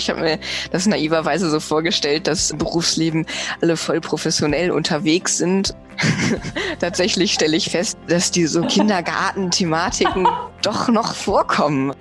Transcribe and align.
Ich 0.00 0.08
habe 0.08 0.22
mir 0.22 0.38
das 0.70 0.86
naiverweise 0.86 1.50
so 1.50 1.60
vorgestellt, 1.60 2.26
dass 2.26 2.50
im 2.50 2.56
Berufsleben 2.56 3.26
alle 3.60 3.76
voll 3.76 4.00
professionell 4.00 4.70
unterwegs 4.70 5.36
sind. 5.36 5.74
Tatsächlich 6.80 7.34
stelle 7.34 7.54
ich 7.54 7.68
fest, 7.68 7.98
dass 8.08 8.30
die 8.30 8.46
so 8.46 8.62
Kindergarten-Thematiken 8.62 10.26
doch 10.62 10.88
noch 10.88 11.14
vorkommen. 11.14 11.92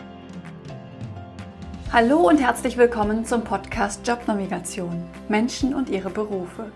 Hallo 1.92 2.20
und 2.20 2.38
herzlich 2.38 2.78
willkommen 2.78 3.26
zum 3.26 3.44
Podcast 3.44 4.08
Jobnavigation 4.08 5.04
Menschen 5.28 5.74
und 5.74 5.90
ihre 5.90 6.10
Berufe. 6.10 6.72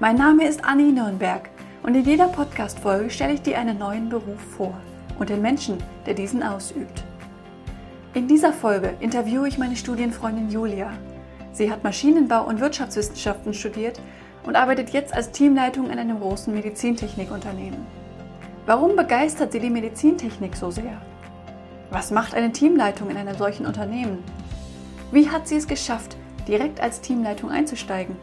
Mein 0.00 0.16
Name 0.16 0.46
ist 0.46 0.62
Anni 0.66 0.92
Nürnberg 0.92 1.48
und 1.82 1.94
in 1.94 2.04
jeder 2.04 2.28
Podcast-Folge 2.28 3.08
stelle 3.08 3.32
ich 3.32 3.40
dir 3.40 3.58
einen 3.58 3.78
neuen 3.78 4.10
Beruf 4.10 4.40
vor 4.54 4.78
und 5.18 5.30
den 5.30 5.40
Menschen, 5.40 5.78
der 6.04 6.12
diesen 6.12 6.42
ausübt. 6.42 7.04
In 8.14 8.26
dieser 8.26 8.54
Folge 8.54 8.94
interviewe 9.00 9.46
ich 9.46 9.58
meine 9.58 9.76
Studienfreundin 9.76 10.48
Julia. 10.48 10.92
Sie 11.52 11.70
hat 11.70 11.84
Maschinenbau 11.84 12.46
und 12.46 12.58
Wirtschaftswissenschaften 12.58 13.52
studiert 13.52 14.00
und 14.44 14.56
arbeitet 14.56 14.90
jetzt 14.90 15.12
als 15.12 15.30
Teamleitung 15.30 15.90
in 15.90 15.98
einem 15.98 16.18
großen 16.18 16.52
Medizintechnikunternehmen. 16.54 17.86
Warum 18.64 18.96
begeistert 18.96 19.52
sie 19.52 19.60
die 19.60 19.68
Medizintechnik 19.68 20.56
so 20.56 20.70
sehr? 20.70 21.02
Was 21.90 22.10
macht 22.10 22.34
eine 22.34 22.50
Teamleitung 22.50 23.10
in 23.10 23.18
einem 23.18 23.36
solchen 23.36 23.66
Unternehmen? 23.66 24.24
Wie 25.12 25.28
hat 25.28 25.46
sie 25.46 25.56
es 25.56 25.68
geschafft, 25.68 26.16
direkt 26.46 26.80
als 26.80 27.02
Teamleitung 27.02 27.50
einzusteigen? 27.50 28.16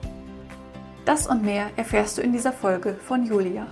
Das 1.05 1.27
und 1.27 1.43
mehr 1.43 1.67
erfährst 1.75 2.17
du 2.17 2.23
in 2.23 2.31
dieser 2.31 2.53
Folge 2.53 2.95
von 2.95 3.23
Julia. 3.23 3.67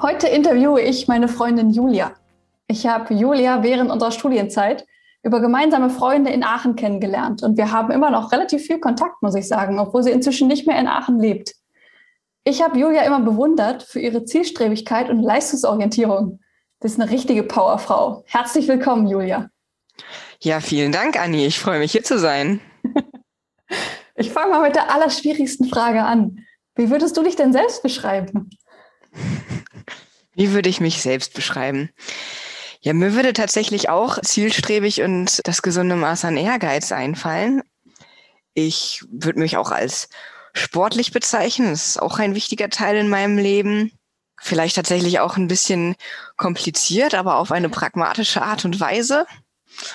Heute 0.00 0.28
interviewe 0.28 0.80
ich 0.82 1.08
meine 1.08 1.26
Freundin 1.26 1.70
Julia. 1.70 2.12
Ich 2.66 2.86
habe 2.86 3.14
Julia 3.14 3.62
während 3.62 3.90
unserer 3.90 4.12
Studienzeit 4.12 4.86
über 5.22 5.40
gemeinsame 5.40 5.90
Freunde 5.90 6.30
in 6.30 6.44
Aachen 6.44 6.76
kennengelernt 6.76 7.42
und 7.42 7.56
wir 7.56 7.72
haben 7.72 7.90
immer 7.90 8.10
noch 8.10 8.32
relativ 8.32 8.66
viel 8.66 8.78
Kontakt, 8.78 9.22
muss 9.22 9.34
ich 9.34 9.48
sagen, 9.48 9.78
obwohl 9.78 10.02
sie 10.02 10.10
inzwischen 10.10 10.48
nicht 10.48 10.66
mehr 10.66 10.78
in 10.78 10.86
Aachen 10.86 11.18
lebt. 11.18 11.54
Ich 12.44 12.62
habe 12.62 12.78
Julia 12.78 13.02
immer 13.02 13.20
bewundert 13.20 13.82
für 13.82 14.00
ihre 14.00 14.24
Zielstrebigkeit 14.24 15.08
und 15.08 15.22
Leistungsorientierung. 15.22 16.40
Das 16.80 16.92
ist 16.92 17.00
eine 17.00 17.10
richtige 17.10 17.42
Powerfrau. 17.42 18.22
Herzlich 18.26 18.68
willkommen, 18.68 19.06
Julia. 19.06 19.48
Ja, 20.42 20.60
vielen 20.60 20.92
Dank, 20.92 21.18
Anni. 21.18 21.46
Ich 21.46 21.58
freue 21.58 21.78
mich, 21.78 21.92
hier 21.92 22.04
zu 22.04 22.18
sein. 22.18 22.60
ich 24.14 24.30
fange 24.30 24.52
mal 24.52 24.62
mit 24.62 24.76
der 24.76 24.92
allerschwierigsten 24.92 25.68
Frage 25.68 26.02
an. 26.02 26.44
Wie 26.74 26.90
würdest 26.90 27.16
du 27.16 27.22
dich 27.22 27.36
denn 27.36 27.52
selbst 27.52 27.82
beschreiben? 27.82 28.50
Wie 30.34 30.52
würde 30.52 30.68
ich 30.68 30.80
mich 30.80 31.00
selbst 31.00 31.32
beschreiben? 31.32 31.90
Ja, 32.84 32.92
mir 32.92 33.14
würde 33.14 33.32
tatsächlich 33.32 33.88
auch 33.88 34.20
zielstrebig 34.20 35.00
und 35.00 35.40
das 35.48 35.62
gesunde 35.62 35.96
Maß 35.96 36.26
an 36.26 36.36
Ehrgeiz 36.36 36.92
einfallen. 36.92 37.62
Ich 38.52 39.02
würde 39.10 39.38
mich 39.38 39.56
auch 39.56 39.70
als 39.70 40.10
sportlich 40.52 41.10
bezeichnen. 41.10 41.70
Das 41.70 41.86
ist 41.86 42.02
auch 42.02 42.18
ein 42.18 42.34
wichtiger 42.34 42.68
Teil 42.68 42.96
in 42.96 43.08
meinem 43.08 43.38
Leben. 43.38 43.90
Vielleicht 44.38 44.76
tatsächlich 44.76 45.20
auch 45.20 45.38
ein 45.38 45.48
bisschen 45.48 45.94
kompliziert, 46.36 47.14
aber 47.14 47.36
auf 47.36 47.52
eine 47.52 47.70
pragmatische 47.70 48.42
Art 48.42 48.66
und 48.66 48.78
Weise. 48.80 49.24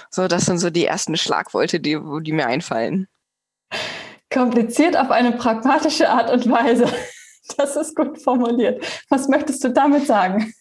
So, 0.10 0.28
das 0.28 0.48
sind 0.48 0.58
so 0.58 0.72
die 0.72 0.86
ersten 0.86 1.16
Schlagworte, 1.16 1.80
die, 1.80 2.00
die 2.22 2.32
mir 2.32 2.48
einfallen. 2.48 3.08
Kompliziert 4.34 4.98
auf 4.98 5.12
eine 5.12 5.34
pragmatische 5.34 6.10
Art 6.10 6.32
und 6.32 6.50
Weise. 6.50 6.92
Das 7.58 7.76
ist 7.76 7.96
gut 7.96 8.22
formuliert. 8.22 8.84
Was 9.10 9.28
möchtest 9.28 9.64
du 9.64 9.70
damit 9.70 10.06
sagen? 10.06 10.54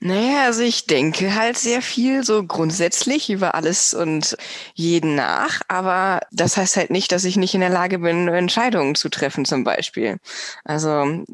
Naja, 0.00 0.44
also 0.44 0.62
ich 0.62 0.86
denke 0.86 1.34
halt 1.34 1.58
sehr 1.58 1.82
viel 1.82 2.22
so 2.22 2.44
grundsätzlich 2.44 3.30
über 3.30 3.56
alles 3.56 3.94
und 3.94 4.36
jeden 4.74 5.16
nach, 5.16 5.60
aber 5.66 6.20
das 6.30 6.56
heißt 6.56 6.76
halt 6.76 6.90
nicht, 6.90 7.10
dass 7.10 7.24
ich 7.24 7.36
nicht 7.36 7.54
in 7.54 7.60
der 7.60 7.68
Lage 7.68 7.98
bin, 7.98 8.28
Entscheidungen 8.28 8.94
zu 8.94 9.08
treffen 9.08 9.44
zum 9.44 9.64
Beispiel. 9.64 10.18
Also 10.64 11.24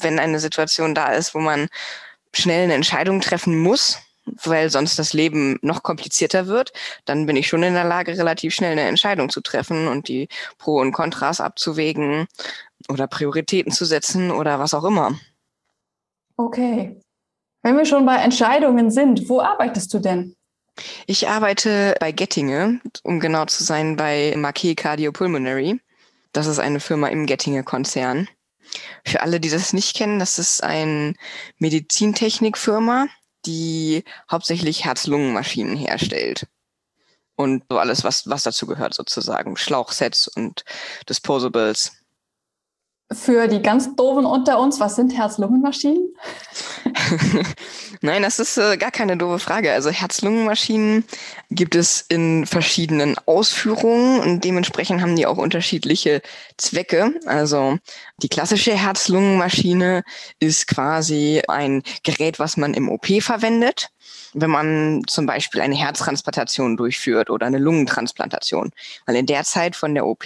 wenn 0.00 0.18
eine 0.18 0.40
Situation 0.40 0.96
da 0.96 1.12
ist, 1.12 1.32
wo 1.34 1.38
man 1.38 1.68
schnell 2.34 2.64
eine 2.64 2.74
Entscheidung 2.74 3.20
treffen 3.20 3.56
muss, 3.60 3.98
weil 4.24 4.68
sonst 4.70 4.98
das 4.98 5.12
Leben 5.12 5.58
noch 5.62 5.84
komplizierter 5.84 6.48
wird, 6.48 6.72
dann 7.04 7.26
bin 7.26 7.36
ich 7.36 7.46
schon 7.46 7.62
in 7.62 7.74
der 7.74 7.84
Lage, 7.84 8.18
relativ 8.18 8.52
schnell 8.52 8.72
eine 8.72 8.82
Entscheidung 8.82 9.30
zu 9.30 9.40
treffen 9.42 9.86
und 9.86 10.08
die 10.08 10.28
Pro 10.58 10.80
und 10.80 10.92
Kontras 10.92 11.40
abzuwägen 11.40 12.26
oder 12.88 13.06
Prioritäten 13.06 13.70
zu 13.70 13.84
setzen 13.84 14.32
oder 14.32 14.58
was 14.58 14.74
auch 14.74 14.84
immer. 14.84 15.16
Okay. 16.36 17.00
Wenn 17.62 17.76
wir 17.76 17.86
schon 17.86 18.04
bei 18.04 18.16
Entscheidungen 18.16 18.90
sind, 18.90 19.28
wo 19.28 19.40
arbeitest 19.40 19.94
du 19.94 20.00
denn? 20.00 20.36
Ich 21.06 21.28
arbeite 21.28 21.94
bei 22.00 22.12
Gettinge, 22.12 22.80
um 23.02 23.20
genau 23.20 23.44
zu 23.44 23.62
sein, 23.62 23.96
bei 23.96 24.34
Marquet 24.36 24.74
Cardiopulmonary. 24.74 25.80
Das 26.32 26.46
ist 26.46 26.58
eine 26.58 26.80
Firma 26.80 27.08
im 27.08 27.26
Gettinge-Konzern. 27.26 28.28
Für 29.04 29.20
alle, 29.20 29.38
die 29.38 29.50
das 29.50 29.72
nicht 29.72 29.94
kennen, 29.94 30.18
das 30.18 30.38
ist 30.38 30.62
eine 30.62 31.14
Medizintechnikfirma, 31.58 33.06
die 33.44 34.04
hauptsächlich 34.30 34.84
Herz-Lungen-Maschinen 34.84 35.76
herstellt. 35.76 36.46
Und 37.36 37.64
so 37.68 37.78
alles, 37.78 38.04
was, 38.04 38.28
was 38.28 38.42
dazu 38.42 38.66
gehört, 38.66 38.94
sozusagen. 38.94 39.56
Schlauchsets 39.56 40.28
und 40.28 40.64
Disposables. 41.08 42.01
Für 43.14 43.48
die 43.48 43.62
ganz 43.62 43.94
Doofen 43.96 44.24
unter 44.24 44.58
uns, 44.58 44.80
was 44.80 44.96
sind 44.96 45.16
Herz-Lungen-Maschinen? 45.16 46.14
Nein, 48.00 48.22
das 48.22 48.38
ist 48.38 48.56
äh, 48.58 48.76
gar 48.76 48.90
keine 48.90 49.16
doofe 49.16 49.38
Frage. 49.38 49.72
Also 49.72 49.90
Herz-Lungen-Maschinen 49.90 51.04
gibt 51.50 51.74
es 51.74 52.04
in 52.08 52.46
verschiedenen 52.46 53.16
Ausführungen 53.26 54.20
und 54.20 54.44
dementsprechend 54.44 55.02
haben 55.02 55.16
die 55.16 55.26
auch 55.26 55.38
unterschiedliche 55.38 56.22
Zwecke. 56.56 57.14
Also 57.26 57.78
die 58.18 58.28
klassische 58.28 58.74
Herz-Lungen-Maschine 58.74 60.02
ist 60.40 60.66
quasi 60.66 61.42
ein 61.48 61.82
Gerät, 62.02 62.38
was 62.38 62.56
man 62.56 62.74
im 62.74 62.88
OP 62.88 63.06
verwendet 63.20 63.90
wenn 64.34 64.50
man 64.50 65.02
zum 65.06 65.26
Beispiel 65.26 65.60
eine 65.60 65.74
Herztransplantation 65.74 66.76
durchführt 66.76 67.30
oder 67.30 67.46
eine 67.46 67.58
Lungentransplantation. 67.58 68.70
Weil 69.06 69.16
in 69.16 69.26
der 69.26 69.44
Zeit 69.44 69.76
von 69.76 69.94
der 69.94 70.06
OP 70.06 70.24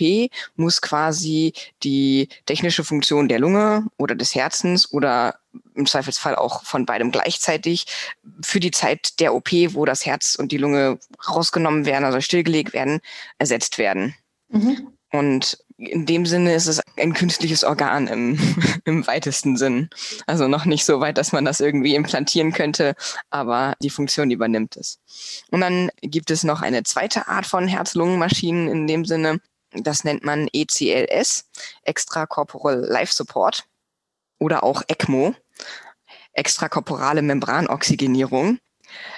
muss 0.55 0.81
quasi 0.81 1.53
die 1.83 2.29
technische 2.47 2.85
Funktion 2.85 3.29
der 3.29 3.39
Lunge 3.39 3.87
oder 3.97 4.15
des 4.15 4.35
Herzens 4.35 4.93
oder 4.93 5.37
im 5.75 5.87
Zweifelsfall 5.87 6.37
auch 6.37 6.65
von 6.65 6.87
beidem 6.87 7.11
gleichzeitig 7.11 7.87
für 8.43 8.61
die 8.61 8.71
Zeit 8.71 9.21
der 9.21 9.35
OP, 9.35 9.51
wo 9.71 9.85
das 9.85 10.05
Herz 10.07 10.35
und 10.35 10.53
die 10.53 10.59
Lunge 10.59 10.99
rausgenommen 11.29 11.87
werden, 11.87 12.05
also 12.05 12.21
stillgelegt 12.21 12.73
werden, 12.73 13.01
ersetzt 13.39 13.79
werden. 13.79 14.15
Mhm. 14.49 14.89
Und 15.13 15.59
in 15.79 16.07
dem 16.07 16.25
Sinne 16.25 16.55
ist 16.55 16.67
es 16.67 16.81
ein 16.97 17.13
künstliches 17.13 17.65
Organ 17.65 18.07
im, 18.07 18.39
im 18.85 19.07
weitesten 19.07 19.57
Sinn. 19.57 19.91
Also 20.27 20.49
noch 20.49 20.65
nicht 20.65 20.85
so 20.85 21.01
weit, 21.01 21.19
dass 21.19 21.33
man 21.33 21.45
das 21.45 21.61
irgendwie 21.61 21.95
implantieren 21.95 22.53
könnte, 22.53 22.95
aber 23.31 23.75
die 23.83 23.91
Funktion 23.91 24.31
übernimmt 24.31 24.77
es. 24.77 24.99
Und 25.51 25.61
dann 25.61 25.91
gibt 26.01 26.31
es 26.31 26.45
noch 26.45 26.63
eine 26.63 26.83
zweite 26.83 27.29
Art 27.29 27.47
von 27.47 27.69
Herz-Lungen-Maschinen 27.69 28.69
in 28.69 28.87
dem 28.87 29.05
Sinne, 29.05 29.41
das 29.73 30.05
nennt 30.05 30.25
man 30.25 30.49
ECLS, 30.53 31.49
Extracorporal 31.83 32.81
Life 32.81 33.13
Support 33.13 33.65
oder 34.39 34.63
auch 34.63 34.83
ECMO, 34.89 35.35
extrakorporale 36.33 37.23
Membranoxygenierung. 37.23 38.59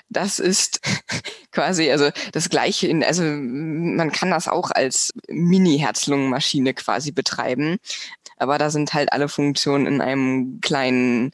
Das 0.08 0.38
ist 0.38 0.80
quasi 1.52 1.90
also 1.90 2.10
das 2.32 2.48
gleiche 2.48 2.86
in, 2.86 3.04
also 3.04 3.22
man 3.22 4.12
kann 4.12 4.30
das 4.30 4.48
auch 4.48 4.70
als 4.70 5.12
Mini-Herz-Lungen-Maschine 5.28 6.74
quasi 6.74 7.12
betreiben. 7.12 7.78
Aber 8.36 8.58
da 8.58 8.70
sind 8.70 8.94
halt 8.94 9.12
alle 9.12 9.28
Funktionen 9.28 9.86
in 9.86 10.00
einem 10.00 10.60
kleinen 10.60 11.32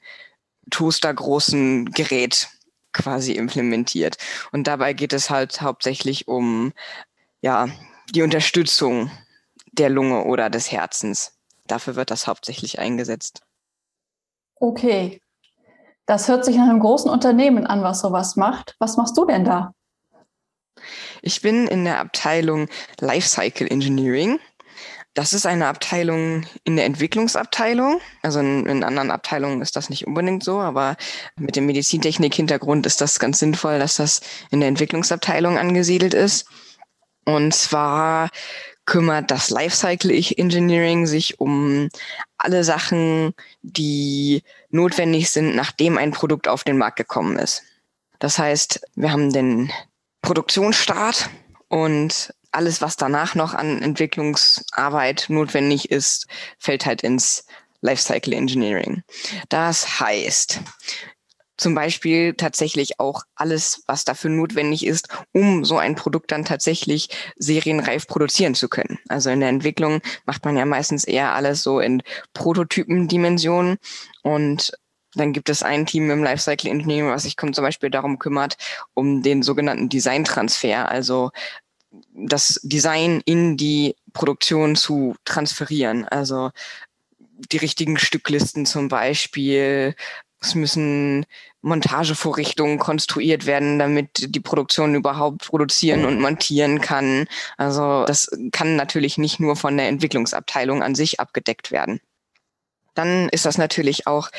toastergroßen 0.71 1.91
Gerät 1.93 2.49
quasi 2.93 3.33
implementiert. 3.33 4.17
Und 4.53 4.67
dabei 4.67 4.93
geht 4.95 5.13
es 5.13 5.29
halt 5.29 5.61
hauptsächlich 5.61 6.29
um 6.29 6.73
ja, 7.43 7.69
die 8.15 8.23
Unterstützung 8.23 9.11
der 9.73 9.91
Lunge 9.91 10.25
oder 10.25 10.49
des 10.49 10.73
Herzens. 10.73 11.37
Dafür 11.67 11.97
wird 11.97 12.11
das 12.11 12.27
hauptsächlich 12.27 12.79
eingesetzt. 12.79 13.43
Okay, 14.57 15.21
das 16.07 16.29
hört 16.29 16.45
sich 16.45 16.57
nach 16.57 16.69
einem 16.69 16.81
großen 16.81 17.11
Unternehmen 17.11 17.67
an, 17.67 17.83
was 17.83 18.01
sowas 18.01 18.37
macht. 18.37 18.77
Was 18.79 18.97
machst 18.97 19.17
du 19.17 19.25
denn 19.25 19.45
da? 19.45 19.73
Ich 21.23 21.41
bin 21.41 21.67
in 21.67 21.85
der 21.85 22.01
Abteilung 22.01 22.69
Lifecycle 23.01 23.71
Engineering. 23.71 24.39
Das 25.15 25.33
ist 25.33 25.47
eine 25.47 25.69
Abteilung 25.69 26.45
in 26.65 26.77
der 26.77 26.87
Entwicklungsabteilung. 26.87 28.01
Also 28.23 28.41
in, 28.41 28.67
in, 28.67 28.85
anderen 28.85 29.13
Abteilungen 29.13 29.63
ist 29.63 29.77
das 29.77 29.89
nicht 29.89 30.07
unbedingt 30.07 30.43
so, 30.43 30.59
aber 30.59 30.97
mit 31.37 31.55
dem 31.57 31.67
Medizintechnik-Hintergrund 31.67 32.85
ist 32.85 33.01
das 33.01 33.21
ganz 33.21 33.39
sinnvoll, 33.39 33.79
dass 33.79 33.97
das 33.97 34.21
in 34.51 34.61
der 34.61 34.69
Entwicklungsabteilung 34.69 35.57
angesiedelt 35.57 36.15
ist. 36.15 36.47
Und 37.25 37.55
zwar 37.55 38.29
kümmert 38.87 39.31
das 39.31 39.51
Lifecycle 39.51 40.11
Engineering 40.11 41.07
sich 41.07 41.41
um 41.41 41.89
alle 42.39 42.65
Sachen, 42.65 43.35
die 43.63 44.43
notwendig 44.71 45.31
sind, 45.31 45.55
nachdem 45.57 45.99
ein 45.99 46.13
Produkt 46.13 46.49
auf 46.49 46.65
den 46.65 46.79
Markt 46.79 46.97
gekommen 46.97 47.39
ist. 47.39 47.63
Das 48.19 48.39
heißt, 48.39 48.81
wir 48.95 49.13
haben 49.13 49.33
den 49.33 49.71
Produktionsstart 50.23 51.31
und 51.69 52.35
alles, 52.53 52.81
was 52.81 52.97
danach 52.97 53.35
noch 53.35 53.55
an 53.55 53.83
Entwicklungsarbeit 53.83 55.27
notwendig 55.29 55.91
ist, 55.91 56.27
fällt 56.59 56.87
halt 56.87 57.03
ins 57.03 57.47
Lifecycle 57.81 58.33
Engineering. 58.33 59.03
Das 59.49 60.01
heißt, 60.01 60.61
zum 61.57 61.75
Beispiel 61.75 62.35
tatsächlich 62.35 62.99
auch 63.01 63.23
alles, 63.35 63.83
was 63.87 64.05
dafür 64.05 64.31
notwendig 64.31 64.85
ist, 64.85 65.09
um 65.33 65.65
so 65.65 65.79
ein 65.79 65.95
Produkt 65.95 66.33
dann 66.33 66.45
tatsächlich 66.45 67.09
serienreif 67.37 68.07
produzieren 68.07 68.55
zu 68.55 68.69
können. 68.69 68.99
Also 69.09 69.31
in 69.31 69.41
der 69.41 69.49
Entwicklung 69.49 70.01
macht 70.27 70.45
man 70.45 70.57
ja 70.57 70.65
meistens 70.65 71.05
eher 71.05 71.35
alles 71.35 71.63
so 71.63 71.81
in 71.81 72.03
Prototypendimensionen 72.33 73.77
und 74.23 74.73
dann 75.15 75.33
gibt 75.33 75.49
es 75.49 75.63
ein 75.63 75.87
Team 75.87 76.11
im 76.11 76.25
Lifecycle 76.25 76.71
Engineering, 76.71 77.11
was 77.11 77.23
sich 77.23 77.37
zum 77.37 77.53
Beispiel 77.53 77.91
darum 77.91 78.19
kümmert, 78.19 78.57
um 78.95 79.23
den 79.23 79.43
sogenannten 79.43 79.89
Designtransfer, 79.89 80.89
also 80.89 81.31
das 82.13 82.61
Design 82.65 83.23
in 83.25 83.57
die 83.57 83.95
Produktion 84.13 84.75
zu 84.75 85.15
transferieren. 85.25 86.05
Also 86.07 86.51
die 87.53 87.59
richtigen 87.59 87.99
Stücklisten 87.99 88.67
zum 88.67 88.89
Beispiel, 88.89 89.95
es 90.45 90.55
müssen 90.55 91.27
Montagevorrichtungen 91.63 92.79
konstruiert 92.79 93.47
werden, 93.47 93.79
damit 93.79 94.35
die 94.35 94.41
Produktion 94.41 94.95
überhaupt 94.95 95.47
produzieren 95.47 96.05
und 96.05 96.21
montieren 96.21 96.81
kann. 96.81 97.27
Also 97.57 98.05
das 98.07 98.31
kann 98.53 98.77
natürlich 98.77 99.19
nicht 99.19 99.41
nur 99.41 99.57
von 99.57 99.77
der 99.77 99.89
Entwicklungsabteilung 99.89 100.83
an 100.83 100.95
sich 100.95 101.21
abgedeckt 101.21 101.71
werden 101.71 102.01
dann 102.95 103.29
ist 103.31 103.45
das 103.45 103.59
natürlich 103.59 104.07
auch 104.07 104.31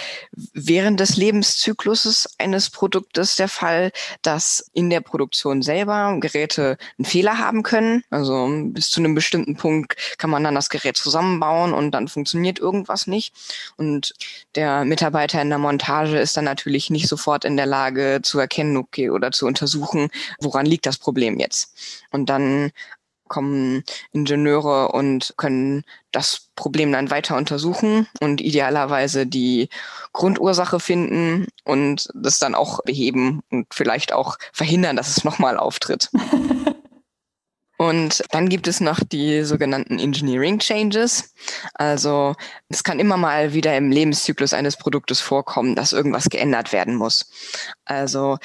während 0.53 0.99
des 0.99 1.17
Lebenszykluses 1.17 2.35
eines 2.37 2.69
Produktes 2.69 3.35
der 3.35 3.47
Fall, 3.47 3.91
dass 4.21 4.69
in 4.73 4.89
der 4.89 5.01
Produktion 5.01 5.61
selber 5.61 6.17
Geräte 6.19 6.77
einen 6.97 7.05
Fehler 7.05 7.37
haben 7.37 7.63
können. 7.63 8.03
Also 8.09 8.49
bis 8.65 8.89
zu 8.89 8.99
einem 8.99 9.15
bestimmten 9.15 9.55
Punkt 9.55 9.95
kann 10.17 10.29
man 10.29 10.43
dann 10.43 10.55
das 10.55 10.69
Gerät 10.69 10.97
zusammenbauen 10.97 11.73
und 11.73 11.91
dann 11.91 12.07
funktioniert 12.07 12.59
irgendwas 12.59 13.07
nicht. 13.07 13.33
Und 13.77 14.13
der 14.55 14.85
Mitarbeiter 14.85 15.41
in 15.41 15.49
der 15.49 15.57
Montage 15.57 16.17
ist 16.17 16.37
dann 16.37 16.45
natürlich 16.45 16.89
nicht 16.89 17.07
sofort 17.07 17.45
in 17.45 17.57
der 17.57 17.65
Lage 17.65 18.19
zu 18.23 18.39
erkennen, 18.39 18.77
okay, 18.77 19.09
oder 19.09 19.31
zu 19.31 19.45
untersuchen, 19.45 20.09
woran 20.39 20.65
liegt 20.65 20.85
das 20.85 20.97
Problem 20.97 21.39
jetzt. 21.39 21.73
Und 22.11 22.29
dann 22.29 22.71
kommen 23.35 23.83
Ingenieure 24.13 24.93
und 24.93 25.33
können 25.35 25.83
das 26.13 26.47
Problem 26.55 26.93
dann 26.93 27.11
weiter 27.11 27.35
untersuchen 27.35 28.07
und 28.21 28.39
idealerweise 28.39 29.27
die 29.27 29.67
Grundursache 30.13 30.79
finden 30.79 31.47
und 31.65 32.07
das 32.13 32.39
dann 32.39 32.55
auch 32.55 32.81
beheben 32.83 33.41
und 33.51 33.67
vielleicht 33.73 34.13
auch 34.13 34.37
verhindern, 34.53 34.95
dass 34.95 35.17
es 35.17 35.25
nochmal 35.25 35.57
auftritt. 35.57 36.09
Und 37.77 38.23
dann 38.31 38.47
gibt 38.47 38.67
es 38.67 38.79
noch 38.79 38.99
die 39.01 39.43
sogenannten 39.43 39.99
Engineering 39.99 40.59
Changes. 40.59 41.33
Also 41.73 42.35
es 42.69 42.83
kann 42.83 42.99
immer 42.99 43.17
mal 43.17 43.53
wieder 43.53 43.75
im 43.75 43.91
Lebenszyklus 43.91 44.53
eines 44.53 44.77
Produktes 44.77 45.19
vorkommen, 45.19 45.75
dass 45.75 45.91
irgendwas 45.91 46.29
geändert 46.29 46.71
werden 46.71 46.95
muss. 46.95 47.29
Also 47.83 48.37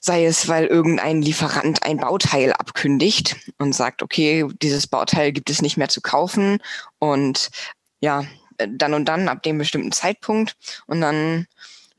sei 0.00 0.24
es, 0.24 0.48
weil 0.48 0.66
irgendein 0.66 1.20
Lieferant 1.20 1.82
ein 1.82 1.98
Bauteil 1.98 2.52
abkündigt 2.52 3.36
und 3.58 3.74
sagt, 3.74 4.02
okay, 4.02 4.46
dieses 4.62 4.86
Bauteil 4.86 5.32
gibt 5.32 5.50
es 5.50 5.60
nicht 5.60 5.76
mehr 5.76 5.88
zu 5.88 6.00
kaufen 6.00 6.58
und 6.98 7.50
ja, 8.00 8.24
dann 8.68 8.94
und 8.94 9.06
dann 9.06 9.28
ab 9.28 9.42
dem 9.42 9.58
bestimmten 9.58 9.92
Zeitpunkt 9.92 10.56
und 10.86 11.00
dann 11.00 11.46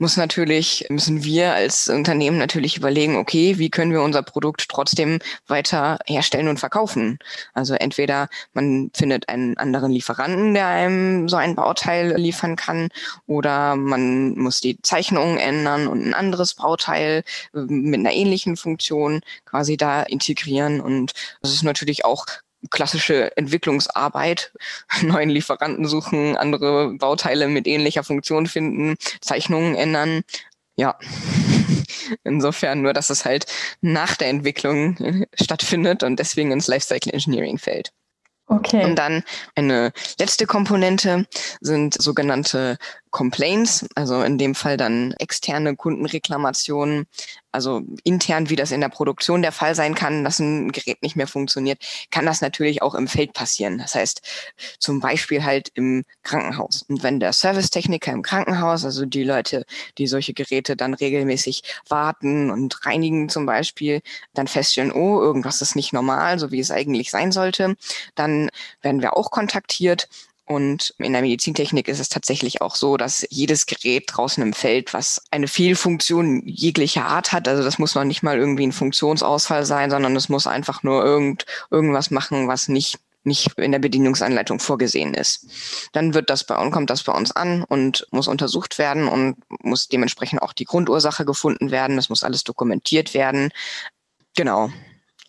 muss 0.02 0.18
natürlich, 0.18 0.88
müssen 0.90 1.24
wir 1.24 1.54
als 1.54 1.88
Unternehmen 1.88 2.40
natürlich 2.40 2.76
überlegen, 2.76 3.18
okay, 3.18 3.60
wie 3.60 3.70
können 3.70 3.92
wir 3.92 4.02
unser 4.02 4.24
Produkt 4.24 4.68
trotzdem 4.68 5.20
weiter 5.48 6.00
herstellen 6.08 6.48
und 6.48 6.60
verkaufen? 6.60 7.20
Also 7.54 7.76
entweder 7.76 8.28
man 8.54 8.90
findet 8.96 9.30
einen 9.30 9.58
anderen 9.58 9.92
Lieferanten, 9.92 10.56
der 10.56 10.66
einem 10.66 11.30
so 11.30 11.36
ein 11.36 11.56
Bauteil 11.56 12.18
liefern 12.18 12.56
kann, 12.56 12.90
oder 13.28 13.76
man 13.76 14.38
muss 14.40 14.60
die 14.60 14.82
Zeichnungen 14.82 15.38
ändern 15.38 15.86
und 15.88 16.04
ein 16.04 16.16
anderes 16.16 16.56
Bauteil 16.56 17.24
äh, 17.54 17.60
mit 17.60 18.00
einer 18.00 18.14
ähnlichen 18.14 18.58
Funktion 18.58 19.22
quasi 19.46 19.78
da 19.78 20.02
integrieren. 20.02 20.82
Und 20.82 21.12
das 21.44 21.54
ist 21.54 21.64
natürlich 21.64 22.06
auch 22.06 22.26
klassische 22.70 23.36
Entwicklungsarbeit, 23.38 24.54
neuen 25.02 25.30
Lieferanten 25.30 25.86
suchen, 25.86 26.38
andere 26.38 26.94
Bauteile 26.94 27.48
mit 27.48 27.68
ähnlicher 27.68 28.04
Funktion 28.04 28.48
finden, 28.48 28.96
Zeichnungen 29.22 29.76
ändern. 29.76 30.22
Ja, 30.76 30.98
insofern 32.24 32.82
nur, 32.82 32.94
dass 32.94 33.10
es 33.10 33.26
halt 33.26 33.46
nach 33.82 34.16
der 34.16 34.30
Entwicklung 34.30 35.26
stattfindet 35.40 36.04
und 36.04 36.18
deswegen 36.18 36.52
ins 36.52 36.68
Lifecycle 36.68 37.14
Engineering 37.14 37.58
fällt. 37.58 37.92
Okay. 38.52 38.84
Und 38.84 38.96
dann 38.96 39.24
eine 39.56 39.94
letzte 40.20 40.46
Komponente 40.46 41.26
sind 41.62 41.94
sogenannte 42.02 42.78
Complaints, 43.12 43.86
also 43.96 44.24
in 44.24 44.38
dem 44.38 44.56
Fall 44.56 44.78
dann 44.78 45.14
externe 45.20 45.76
Kundenreklamationen, 45.76 47.08
also 47.52 47.82
intern, 48.06 48.50
wie 48.50 48.56
das 48.56 48.72
in 48.72 48.80
der 48.80 48.88
Produktion 48.88 49.42
der 49.42 49.52
Fall 49.52 49.76
sein 49.76 49.96
kann, 49.96 50.24
dass 50.24 50.40
ein 50.40 50.72
Gerät 50.72 51.02
nicht 51.02 51.18
mehr 51.18 51.28
funktioniert, 51.28 51.80
kann 52.10 52.26
das 52.26 52.40
natürlich 52.40 52.82
auch 52.82 52.96
im 52.96 53.10
Feld 53.10 53.34
passieren. 53.34 53.78
Das 53.78 53.96
heißt, 53.96 54.22
zum 54.80 55.02
Beispiel 55.02 55.44
halt 55.44 55.70
im 55.74 56.06
Krankenhaus. 56.24 56.84
Und 56.84 57.04
wenn 57.04 57.20
der 57.20 57.34
Servicetechniker 57.34 58.14
im 58.14 58.22
Krankenhaus, 58.22 58.86
also 58.86 59.06
die 59.06 59.26
Leute, 59.26 59.66
die 59.98 60.08
solche 60.08 60.34
Geräte 60.34 60.78
dann 60.78 60.94
regelmäßig 60.94 61.64
warten 61.90 62.50
und 62.50 62.86
reinigen 62.86 63.28
zum 63.28 63.46
Beispiel, 63.46 64.02
dann 64.34 64.48
feststellen, 64.48 64.94
oh, 64.94 65.20
irgendwas 65.22 65.62
ist 65.62 65.76
nicht 65.76 65.92
normal, 65.92 66.40
so 66.40 66.52
wie 66.52 66.62
es 66.62 66.72
eigentlich 66.72 67.12
sein 67.12 67.34
sollte, 67.34 67.76
dann 68.16 68.50
werden 68.82 69.02
wir 69.02 69.18
auch 69.18 69.32
kontaktiert 69.32 70.08
und 70.46 70.94
in 70.98 71.14
der 71.14 71.22
Medizintechnik 71.22 71.88
ist 71.88 72.00
es 72.00 72.10
tatsächlich 72.10 72.62
auch 72.62 72.76
so, 72.76 72.98
dass 72.98 73.26
jedes 73.30 73.66
Gerät 73.66 74.06
draußen 74.08 74.44
im 74.44 74.54
Feld, 74.54 74.94
was 74.94 75.22
eine 75.32 75.48
Fehlfunktion 75.48 76.46
jeglicher 76.46 77.06
Art 77.06 77.32
hat, 77.32 77.48
also 77.48 77.64
das 77.64 77.80
muss 77.80 77.96
noch 77.96 78.04
nicht 78.04 78.24
mal 78.24 78.38
irgendwie 78.38 78.68
ein 78.68 78.72
Funktionsausfall 78.72 79.66
sein, 79.66 79.90
sondern 79.90 80.16
es 80.16 80.30
muss 80.30 80.48
einfach 80.48 80.84
nur 80.84 81.04
irgend, 81.06 81.46
irgendwas 81.70 82.12
machen, 82.12 82.48
was 82.48 82.68
nicht 82.68 83.00
nicht 83.24 83.58
in 83.60 83.72
der 83.72 83.80
Bedienungsanleitung 83.80 84.60
vorgesehen 84.60 85.14
ist. 85.14 85.46
Dann 85.92 86.16
wird 86.16 86.32
das 86.32 86.44
bei 86.44 86.58
uns, 86.58 86.74
kommt 86.74 86.90
das 86.90 87.04
bei 87.04 87.14
uns 87.14 87.32
an 87.32 87.64
und 87.64 88.08
muss 88.10 88.28
untersucht 88.28 88.80
werden 88.80 89.08
und 89.08 89.38
muss 89.62 89.88
dementsprechend 89.88 90.42
auch 90.42 90.54
die 90.54 90.66
Grundursache 90.66 91.24
gefunden 91.24 91.70
werden. 91.70 91.98
Das 91.98 92.10
muss 92.10 92.24
alles 92.24 92.44
dokumentiert 92.44 93.14
werden. 93.14 93.52
Genau. 94.36 94.72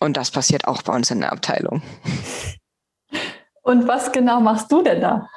Und 0.01 0.17
das 0.17 0.31
passiert 0.31 0.67
auch 0.67 0.83
bei 0.83 0.95
uns 0.95 1.11
in 1.11 1.21
der 1.21 1.33
Abteilung. 1.33 1.83
Und 3.63 3.89
was 3.89 4.13
genau 4.13 4.41
machst 4.41 4.71
du 4.71 4.83
denn 4.83 5.01
da? 5.01 5.29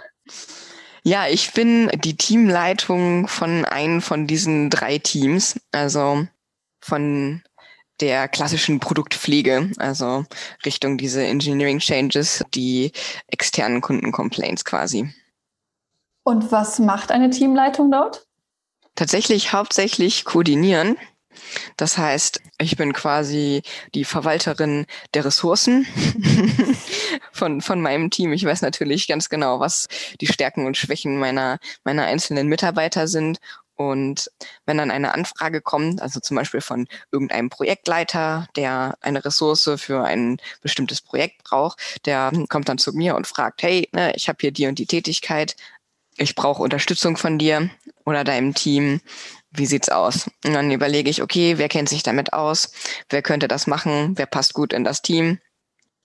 Ja, 1.04 1.28
ich 1.28 1.54
bin 1.54 1.90
die 2.04 2.18
Teamleitung 2.18 3.28
von 3.28 3.64
einem 3.66 4.02
von 4.02 4.26
diesen 4.26 4.72
drei 4.72 4.98
Teams, 4.98 5.60
also 5.72 6.28
von 6.80 7.44
der 8.02 8.28
klassischen 8.28 8.80
Produktpflege, 8.80 9.72
also 9.78 10.26
Richtung 10.66 10.98
diese 10.98 11.24
Engineering 11.24 11.80
Changes, 11.80 12.44
die 12.54 12.92
externen 13.28 13.82
Kundencomplaints 13.82 14.66
quasi. 14.66 15.14
Und 16.24 16.52
was 16.52 16.80
macht 16.80 17.12
eine 17.12 17.30
Teamleitung 17.30 17.92
dort? 17.92 18.26
Tatsächlich 18.96 19.54
hauptsächlich 19.54 20.26
koordinieren. 20.26 20.98
Das 21.78 21.98
heißt, 21.98 22.42
ich 22.60 22.78
bin 22.78 22.94
quasi 22.94 23.62
die 23.94 24.06
Verwalterin 24.06 24.86
der 25.14 25.26
Ressourcen 25.26 25.86
von, 27.32 27.62
von 27.62 27.82
meinem 27.82 28.10
Team. 28.10 28.34
Ich 28.34 28.46
weiß 28.46 28.62
natürlich 28.62 29.08
ganz 29.08 29.30
genau, 29.30 29.60
was 29.60 29.88
die 30.22 30.28
Stärken 30.28 30.66
und 30.66 30.78
Schwächen 30.78 31.18
meiner, 31.18 31.60
meiner 31.84 32.06
einzelnen 32.06 32.48
Mitarbeiter 32.48 33.08
sind. 33.08 33.40
Und 33.76 34.32
wenn 34.66 34.78
dann 34.78 34.90
eine 34.90 35.14
Anfrage 35.14 35.62
kommt, 35.62 36.02
also 36.02 36.22
zum 36.22 36.36
Beispiel 36.36 36.62
von 36.62 36.88
irgendeinem 37.12 37.50
Projektleiter, 37.50 38.48
der 38.56 38.98
eine 39.02 39.24
Ressource 39.26 39.70
für 39.78 40.06
ein 40.06 40.38
bestimmtes 40.62 41.02
Projekt 41.02 41.44
braucht, 41.44 42.06
der 42.06 42.32
kommt 42.48 42.70
dann 42.70 42.78
zu 42.78 42.94
mir 42.94 43.16
und 43.16 43.28
fragt, 43.28 43.64
hey, 43.64 43.90
ne, 43.92 44.14
ich 44.16 44.30
habe 44.30 44.38
hier 44.40 44.52
die 44.52 44.68
und 44.68 44.80
die 44.80 44.86
Tätigkeit, 44.86 45.58
ich 46.18 46.36
brauche 46.36 46.64
Unterstützung 46.64 47.18
von 47.18 47.38
dir 47.38 47.70
oder 48.06 48.24
deinem 48.24 48.54
Team 48.54 49.02
wie 49.58 49.66
sieht's 49.66 49.90
aus? 49.90 50.30
Und 50.46 50.54
dann 50.54 50.72
überlege 50.72 51.10
ich, 51.10 51.22
okay, 51.22 51.58
wer 51.58 51.70
kennt 51.70 51.90
sich 51.90 52.04
damit 52.04 52.34
aus? 52.34 52.72
Wer 53.10 53.22
könnte 53.22 53.48
das 53.48 53.68
machen? 53.68 54.18
Wer 54.18 54.26
passt 54.26 54.54
gut 54.54 54.74
in 54.74 54.84
das 54.84 55.02
Team? 55.02 55.40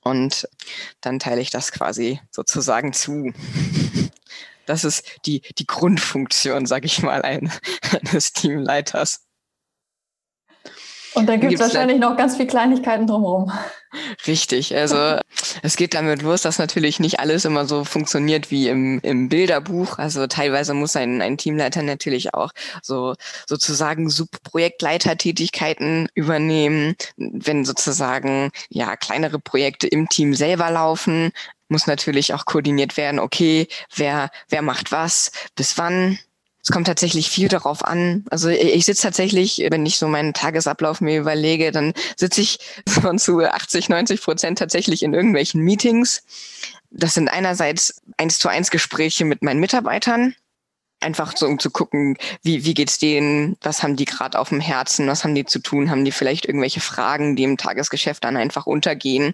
Und 0.02 0.48
dann 1.00 1.18
teile 1.18 1.40
ich 1.40 1.50
das 1.50 1.72
quasi 1.72 2.20
sozusagen 2.30 2.92
zu. 2.92 3.32
Das 4.66 4.84
ist 4.84 5.04
die, 5.26 5.40
die 5.58 5.66
Grundfunktion, 5.66 6.64
sage 6.64 6.86
ich 6.86 7.02
mal, 7.02 7.22
ein, 7.22 7.52
eines 7.90 8.32
Teamleiters. 8.32 9.26
Und 11.14 11.28
da 11.28 11.36
gibt 11.36 11.54
es 11.54 11.60
wahrscheinlich 11.60 11.98
noch 11.98 12.16
ganz 12.16 12.36
viele 12.36 12.48
Kleinigkeiten 12.48 13.06
drumherum. 13.06 13.52
Richtig, 14.26 14.76
also 14.76 15.18
es 15.62 15.76
geht 15.76 15.94
damit 15.94 16.22
los, 16.22 16.42
dass 16.42 16.58
natürlich 16.58 17.00
nicht 17.00 17.18
alles 17.18 17.44
immer 17.44 17.66
so 17.66 17.84
funktioniert 17.84 18.50
wie 18.50 18.68
im, 18.68 19.00
im 19.02 19.28
Bilderbuch. 19.28 19.98
Also 19.98 20.26
teilweise 20.26 20.74
muss 20.74 20.94
ein, 20.94 21.20
ein 21.20 21.36
Teamleiter 21.36 21.82
natürlich 21.82 22.34
auch 22.34 22.52
so 22.82 23.14
sozusagen 23.46 24.08
Subprojektleitertätigkeiten 24.08 26.08
übernehmen, 26.14 26.94
wenn 27.16 27.64
sozusagen 27.64 28.50
ja 28.68 28.96
kleinere 28.96 29.40
Projekte 29.40 29.88
im 29.88 30.08
Team 30.08 30.34
selber 30.34 30.70
laufen 30.70 31.32
muss 31.72 31.86
natürlich 31.86 32.34
auch 32.34 32.46
koordiniert 32.46 32.96
werden, 32.96 33.20
okay, 33.20 33.68
wer, 33.94 34.30
wer 34.48 34.60
macht 34.60 34.90
was, 34.90 35.30
bis 35.54 35.78
wann, 35.78 36.18
es 36.62 36.70
kommt 36.70 36.86
tatsächlich 36.86 37.30
viel 37.30 37.48
darauf 37.48 37.84
an. 37.84 38.24
Also 38.30 38.48
ich 38.48 38.84
sitze 38.84 39.02
tatsächlich, 39.02 39.66
wenn 39.70 39.86
ich 39.86 39.96
so 39.96 40.08
meinen 40.08 40.34
Tagesablauf 40.34 41.00
mir 41.00 41.18
überlege, 41.18 41.72
dann 41.72 41.94
sitze 42.16 42.42
ich 42.42 42.58
von 42.88 43.18
zu 43.18 43.40
80, 43.40 43.88
90 43.88 44.20
Prozent 44.20 44.58
tatsächlich 44.58 45.02
in 45.02 45.14
irgendwelchen 45.14 45.62
Meetings. 45.62 46.22
Das 46.90 47.14
sind 47.14 47.28
einerseits 47.28 48.02
eins 48.16 48.38
zu 48.38 48.48
eins 48.48 48.70
Gespräche 48.70 49.24
mit 49.24 49.42
meinen 49.42 49.60
Mitarbeitern. 49.60 50.34
Einfach 51.02 51.34
so, 51.34 51.46
um 51.46 51.58
zu 51.58 51.70
gucken, 51.70 52.18
wie, 52.42 52.64
wie 52.66 52.74
geht's 52.74 52.98
denen, 52.98 53.56
was 53.62 53.82
haben 53.82 53.96
die 53.96 54.04
gerade 54.04 54.38
auf 54.38 54.50
dem 54.50 54.60
Herzen, 54.60 55.06
was 55.06 55.24
haben 55.24 55.34
die 55.34 55.46
zu 55.46 55.60
tun, 55.60 55.90
haben 55.90 56.04
die 56.04 56.12
vielleicht 56.12 56.44
irgendwelche 56.44 56.80
Fragen, 56.80 57.36
die 57.36 57.44
im 57.44 57.56
Tagesgeschäft 57.56 58.22
dann 58.22 58.36
einfach 58.36 58.66
untergehen. 58.66 59.32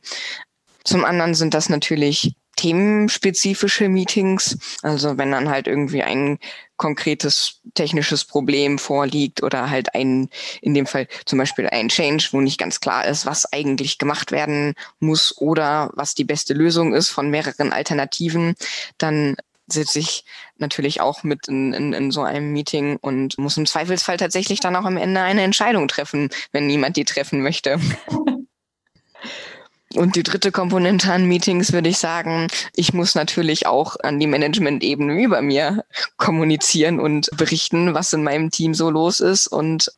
Zum 0.84 1.04
anderen 1.04 1.34
sind 1.34 1.54
das 1.54 1.68
natürlich 1.68 2.36
themenspezifische 2.56 3.88
Meetings. 3.88 4.58
Also 4.82 5.18
wenn 5.18 5.32
dann 5.32 5.48
halt 5.48 5.66
irgendwie 5.66 6.04
ein 6.04 6.38
konkretes 6.76 7.60
technisches 7.74 8.24
Problem 8.24 8.78
vorliegt 8.78 9.42
oder 9.42 9.70
halt 9.70 9.94
ein, 9.94 10.28
in 10.60 10.74
dem 10.74 10.86
Fall 10.86 11.08
zum 11.24 11.38
Beispiel 11.38 11.68
ein 11.68 11.88
Change, 11.88 12.28
wo 12.32 12.40
nicht 12.40 12.58
ganz 12.58 12.80
klar 12.80 13.06
ist, 13.06 13.26
was 13.26 13.52
eigentlich 13.52 13.98
gemacht 13.98 14.32
werden 14.32 14.74
muss 15.00 15.36
oder 15.38 15.90
was 15.94 16.14
die 16.14 16.24
beste 16.24 16.54
Lösung 16.54 16.94
ist 16.94 17.08
von 17.08 17.30
mehreren 17.30 17.72
Alternativen, 17.72 18.54
dann 18.98 19.36
sitze 19.68 19.98
ich 19.98 20.24
natürlich 20.58 21.00
auch 21.00 21.22
mit 21.22 21.48
in, 21.48 21.72
in, 21.72 21.92
in 21.92 22.10
so 22.10 22.22
einem 22.22 22.52
Meeting 22.52 22.96
und 23.00 23.36
muss 23.38 23.56
im 23.56 23.66
Zweifelsfall 23.66 24.16
tatsächlich 24.16 24.60
dann 24.60 24.76
auch 24.76 24.84
am 24.84 24.96
Ende 24.96 25.20
eine 25.20 25.42
Entscheidung 25.42 25.88
treffen, 25.88 26.30
wenn 26.52 26.66
niemand 26.66 26.96
die 26.96 27.04
treffen 27.04 27.42
möchte. 27.42 27.80
Und 29.96 30.16
die 30.16 30.22
dritte 30.22 30.52
Komponente 30.52 31.12
an 31.12 31.26
Meetings 31.26 31.72
würde 31.72 31.88
ich 31.88 31.98
sagen, 31.98 32.48
ich 32.74 32.92
muss 32.92 33.14
natürlich 33.14 33.66
auch 33.66 33.96
an 34.02 34.20
die 34.20 34.26
Management-Ebene 34.26 35.22
über 35.22 35.42
mir 35.42 35.84
kommunizieren 36.16 37.00
und 37.00 37.30
berichten, 37.36 37.94
was 37.94 38.12
in 38.12 38.22
meinem 38.22 38.50
Team 38.50 38.74
so 38.74 38.90
los 38.90 39.20
ist. 39.20 39.46
Und 39.46 39.92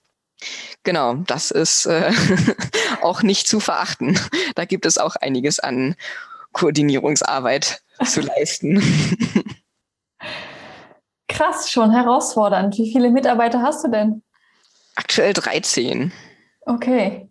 genau, 0.85 1.15
das 1.15 1.51
ist 1.51 1.87
äh, 1.87 2.13
auch 3.03 3.23
nicht 3.23 3.49
zu 3.49 3.61
verachten. 3.61 4.19
Da 4.55 4.65
gibt 4.65 4.87
es 4.87 4.99
auch 4.99 5.17
einiges 5.17 5.59
an 5.59 5.97
Koordinierungsarbeit 6.53 7.83
zu 8.05 8.21
leisten. 8.21 8.83
Krass, 11.29 11.71
schon 11.71 11.93
herausfordernd. 11.93 12.79
Wie 12.79 12.93
viele 12.93 13.11
Mitarbeiter 13.11 13.63
hast 13.63 13.85
du 13.85 13.89
denn? 13.91 14.23
Aktuell 14.97 15.33
13. 15.33 16.13
Okay 16.63 17.29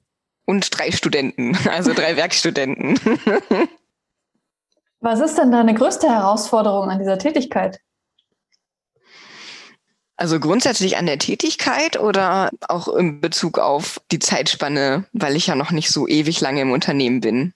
und 0.48 0.75
drei 0.75 0.92
Studenten, 0.92 1.56
also 1.70 1.94
drei 1.94 2.18
Werkstudenten. 2.18 3.00
Was 5.00 5.20
ist 5.20 5.38
denn 5.38 5.51
deine 5.51 5.75
größte 5.75 6.10
Herausforderung 6.10 6.89
an 6.89 6.98
dieser 6.98 7.20
Tätigkeit? 7.20 7.80
Also 10.16 10.39
grundsätzlich 10.39 10.98
an 10.98 11.06
der 11.06 11.20
Tätigkeit 11.20 12.00
oder 12.00 12.50
auch 12.68 12.88
in 12.88 13.22
Bezug 13.22 13.60
auf 13.60 14.01
die 14.12 14.18
Zeitspanne, 14.18 15.06
weil 15.13 15.36
ich 15.36 15.46
ja 15.46 15.54
noch 15.54 15.70
nicht 15.70 15.92
so 15.92 16.08
ewig 16.08 16.42
lange 16.42 16.62
im 16.62 16.72
Unternehmen 16.72 17.22
bin? 17.22 17.54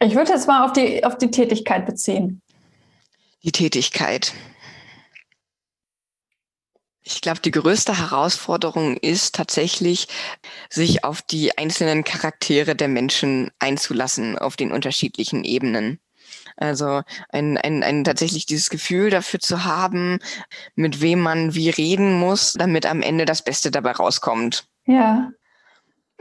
Ich 0.00 0.16
würde 0.16 0.32
jetzt 0.32 0.48
mal 0.48 0.64
auf 0.64 0.72
die, 0.72 1.04
auf 1.04 1.16
die 1.16 1.30
Tätigkeit 1.30 1.86
beziehen. 1.86 2.42
Die 3.44 3.52
Tätigkeit. 3.52 4.32
Ich 7.06 7.20
glaube, 7.20 7.40
die 7.40 7.50
größte 7.50 7.98
Herausforderung 7.98 8.96
ist 8.96 9.34
tatsächlich, 9.34 10.08
sich 10.70 11.04
auf 11.04 11.20
die 11.20 11.56
einzelnen 11.58 12.02
Charaktere 12.02 12.74
der 12.74 12.88
Menschen 12.88 13.50
einzulassen, 13.58 14.38
auf 14.38 14.56
den 14.56 14.72
unterschiedlichen 14.72 15.44
Ebenen. 15.44 16.00
Also 16.56 17.02
ein, 17.28 17.58
ein, 17.58 17.82
ein 17.82 18.04
tatsächlich 18.04 18.46
dieses 18.46 18.70
Gefühl 18.70 19.10
dafür 19.10 19.40
zu 19.40 19.64
haben, 19.64 20.18
mit 20.76 21.02
wem 21.02 21.20
man 21.20 21.54
wie 21.54 21.68
reden 21.68 22.18
muss, 22.18 22.54
damit 22.54 22.86
am 22.86 23.02
Ende 23.02 23.26
das 23.26 23.42
Beste 23.42 23.70
dabei 23.70 23.92
rauskommt. 23.92 24.66
Ja 24.86 25.30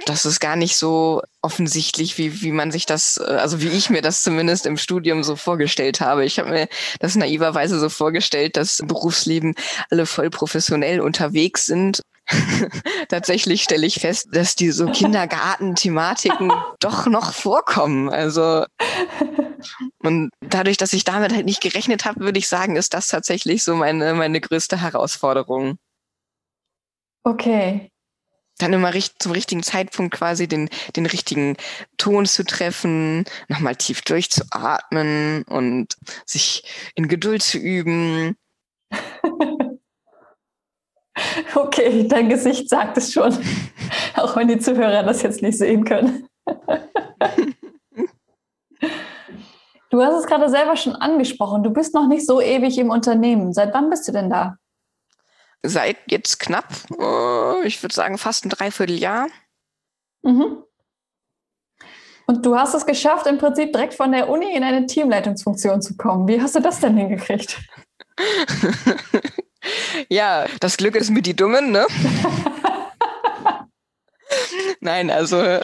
das 0.05 0.25
ist 0.25 0.39
gar 0.39 0.55
nicht 0.55 0.75
so 0.75 1.21
offensichtlich, 1.41 2.17
wie, 2.17 2.41
wie 2.41 2.51
man 2.51 2.71
sich 2.71 2.85
das, 2.85 3.17
äh, 3.17 3.23
also 3.23 3.61
wie 3.61 3.69
ich 3.69 3.89
mir 3.89 4.01
das 4.01 4.23
zumindest 4.23 4.65
im 4.65 4.77
Studium 4.77 5.23
so 5.23 5.35
vorgestellt 5.35 6.01
habe. 6.01 6.25
Ich 6.25 6.39
habe 6.39 6.49
mir 6.49 6.67
das 6.99 7.15
naiverweise 7.15 7.79
so 7.79 7.89
vorgestellt, 7.89 8.57
dass 8.57 8.79
im 8.79 8.87
Berufsleben 8.87 9.55
alle 9.89 10.05
voll 10.05 10.29
professionell 10.29 10.99
unterwegs 10.99 11.65
sind. 11.65 12.01
Tatsächlich 13.09 13.63
stelle 13.63 13.85
ich 13.85 13.99
fest, 13.99 14.29
dass 14.31 14.55
die 14.55 14.71
so 14.71 14.87
Kindergarten-Thematiken 14.87 16.51
doch 16.79 17.05
noch 17.05 17.33
vorkommen. 17.33 18.09
Also 18.09 18.65
und 20.01 20.29
dadurch, 20.41 20.77
dass 20.77 20.93
ich 20.93 21.03
damit 21.03 21.33
halt 21.33 21.45
nicht 21.45 21.61
gerechnet 21.61 22.05
habe, 22.05 22.21
würde 22.21 22.39
ich 22.39 22.47
sagen, 22.47 22.75
ist 22.75 22.93
das 22.93 23.07
tatsächlich 23.07 23.63
so 23.63 23.75
meine, 23.75 24.13
meine 24.13 24.41
größte 24.41 24.81
Herausforderung. 24.81 25.77
Okay 27.25 27.92
dann 28.63 28.73
immer 28.73 28.93
richt 28.93 29.21
zum 29.21 29.31
richtigen 29.31 29.63
Zeitpunkt 29.63 30.13
quasi 30.13 30.47
den, 30.47 30.69
den 30.95 31.05
richtigen 31.05 31.57
Ton 31.97 32.25
zu 32.25 32.43
treffen, 32.43 33.25
nochmal 33.47 33.75
tief 33.75 34.01
durchzuatmen 34.01 35.43
und 35.43 35.95
sich 36.25 36.63
in 36.95 37.07
Geduld 37.07 37.43
zu 37.43 37.57
üben. 37.57 38.35
Okay, 41.53 42.07
dein 42.07 42.27
Gesicht 42.27 42.69
sagt 42.69 42.97
es 42.97 43.13
schon, 43.13 43.37
auch 44.15 44.35
wenn 44.35 44.47
die 44.47 44.57
Zuhörer 44.57 45.03
das 45.03 45.21
jetzt 45.21 45.43
nicht 45.43 45.57
sehen 45.57 45.85
können. 45.85 46.27
Du 49.89 50.01
hast 50.01 50.15
es 50.15 50.25
gerade 50.25 50.49
selber 50.49 50.75
schon 50.75 50.95
angesprochen. 50.95 51.61
Du 51.61 51.69
bist 51.69 51.93
noch 51.93 52.07
nicht 52.07 52.25
so 52.25 52.41
ewig 52.41 52.79
im 52.79 52.89
Unternehmen. 52.89 53.53
Seit 53.53 53.75
wann 53.75 53.91
bist 53.91 54.07
du 54.07 54.11
denn 54.11 54.27
da? 54.27 54.57
Seit 55.63 55.97
jetzt 56.07 56.39
knapp, 56.39 56.67
äh, 56.99 57.65
ich 57.65 57.81
würde 57.81 57.95
sagen, 57.95 58.17
fast 58.17 58.45
ein 58.45 58.49
Dreivierteljahr. 58.49 59.27
Mhm. 60.21 60.63
Und 62.25 62.45
du 62.45 62.55
hast 62.55 62.73
es 62.73 62.85
geschafft, 62.85 63.27
im 63.27 63.37
Prinzip 63.37 63.73
direkt 63.73 63.93
von 63.93 64.11
der 64.11 64.29
Uni 64.29 64.55
in 64.55 64.63
eine 64.63 64.85
Teamleitungsfunktion 64.85 65.81
zu 65.81 65.97
kommen. 65.97 66.27
Wie 66.27 66.41
hast 66.41 66.55
du 66.55 66.61
das 66.61 66.79
denn 66.79 66.95
hingekriegt? 66.95 67.59
ja, 70.09 70.45
das 70.59 70.77
Glück 70.77 70.95
ist 70.95 71.09
mit 71.09 71.25
die 71.25 71.35
Dummen, 71.35 71.71
ne? 71.71 71.85
Nein, 74.79 75.09
also 75.09 75.59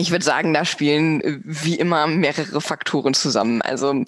ich 0.00 0.10
würde 0.10 0.24
sagen, 0.24 0.52
da 0.54 0.64
spielen 0.64 1.20
äh, 1.20 1.38
wie 1.44 1.74
immer 1.74 2.06
mehrere 2.06 2.60
Faktoren 2.60 3.14
zusammen. 3.14 3.62
Also 3.62 4.04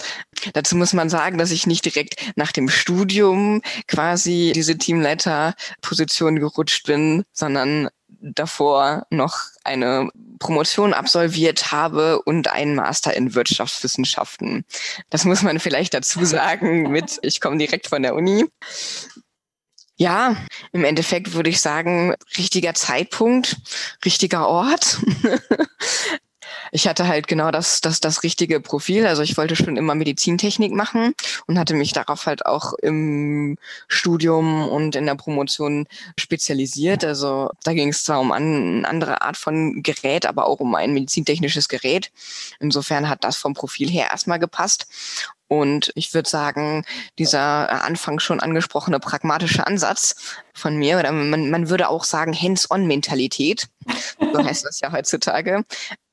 dazu 0.55 0.77
muss 0.77 0.93
man 0.93 1.09
sagen, 1.09 1.39
dass 1.39 1.51
ich 1.51 1.67
nicht 1.67 1.85
direkt 1.85 2.17
nach 2.37 2.53
dem 2.53 2.69
Studium 2.69 3.63
quasi 3.87 4.53
diese 4.55 4.77
Teamleiterposition 4.77 6.39
gerutscht 6.39 6.87
bin, 6.87 7.25
sondern 7.33 7.89
davor 8.23 9.07
noch 9.11 9.39
eine 9.65 10.09
Promotion 10.39 10.95
absolviert 10.95 11.73
habe 11.73 12.23
und 12.23 12.49
einen 12.49 12.75
Master 12.75 13.15
in 13.15 13.35
Wirtschaftswissenschaften. 13.35 14.65
Das 15.11 15.25
muss 15.25 15.43
man 15.43 15.59
vielleicht 15.59 15.95
dazu 15.95 16.25
sagen 16.25 16.91
mit, 16.91 17.19
ich 17.23 17.41
komme 17.41 17.59
direkt 17.59 17.89
von 17.89 18.03
der 18.03 18.15
Uni. 18.15 18.47
Ja, 19.97 20.37
im 20.73 20.85
Endeffekt 20.85 21.35
würde 21.35 21.51
ich 21.51 21.61
sagen, 21.61 22.15
richtiger 22.37 22.75
Zeitpunkt, 22.75 23.57
richtiger 24.05 24.49
Ort. 24.49 24.99
ich 26.73 26.89
hatte 26.89 27.07
halt 27.07 27.29
genau 27.29 27.51
das, 27.51 27.81
das, 27.83 28.01
das 28.01 28.23
richtige 28.23 28.61
Profil. 28.61 29.07
Also 29.07 29.23
ich 29.23 29.37
wollte 29.37 29.55
schon 29.55 29.77
immer 29.77 29.95
Medizintechnik 29.95 30.73
machen 30.73 31.15
und 31.47 31.59
hatte 31.59 31.75
mich 31.75 31.93
darauf 31.93 32.27
halt 32.27 32.47
auch 32.47 32.73
im 32.75 33.59
Studium 33.89 34.69
und 34.69 34.97
in 34.97 35.07
der 35.07 35.15
Promotion 35.15 35.87
spezialisiert. 36.19 37.05
Also 37.05 37.51
da 37.63 37.75
ging 37.75 37.91
es 37.91 38.03
zwar 38.03 38.21
um 38.21 38.33
eine 38.33 38.89
andere 38.89 39.21
Art 39.23 39.37
von 39.37 39.83
Gerät, 39.83 40.27
aber 40.27 40.47
auch 40.47 40.61
um 40.61 40.75
ein 40.75 40.95
medizintechnisches 40.95 41.69
Gerät. 41.69 42.11
Insofern 42.61 43.09
hat 43.09 43.25
das 43.25 43.37
vom 43.37 43.55
Profil 43.55 43.91
her 43.91 44.09
erstmal 44.11 44.39
gepasst. 44.39 44.87
Und 45.53 45.93
ich 45.97 46.15
würde 46.15 46.31
sagen, 46.31 46.83
dieser 47.19 47.85
Anfang 47.85 48.21
schon 48.21 48.41
angesprochene 48.41 48.99
pragmatische 49.01 49.67
Ansatz 49.67 50.17
von 50.55 50.77
mir, 50.77 50.99
oder 50.99 51.13
man, 51.13 51.51
man 51.51 51.69
würde 51.69 51.91
auch 51.91 52.05
sagen 52.05 52.33
Hands-on-Mentalität, 52.33 53.67
so 54.33 54.43
heißt 54.47 54.65
das 54.65 54.81
ja 54.81 54.93
heutzutage, 54.93 55.63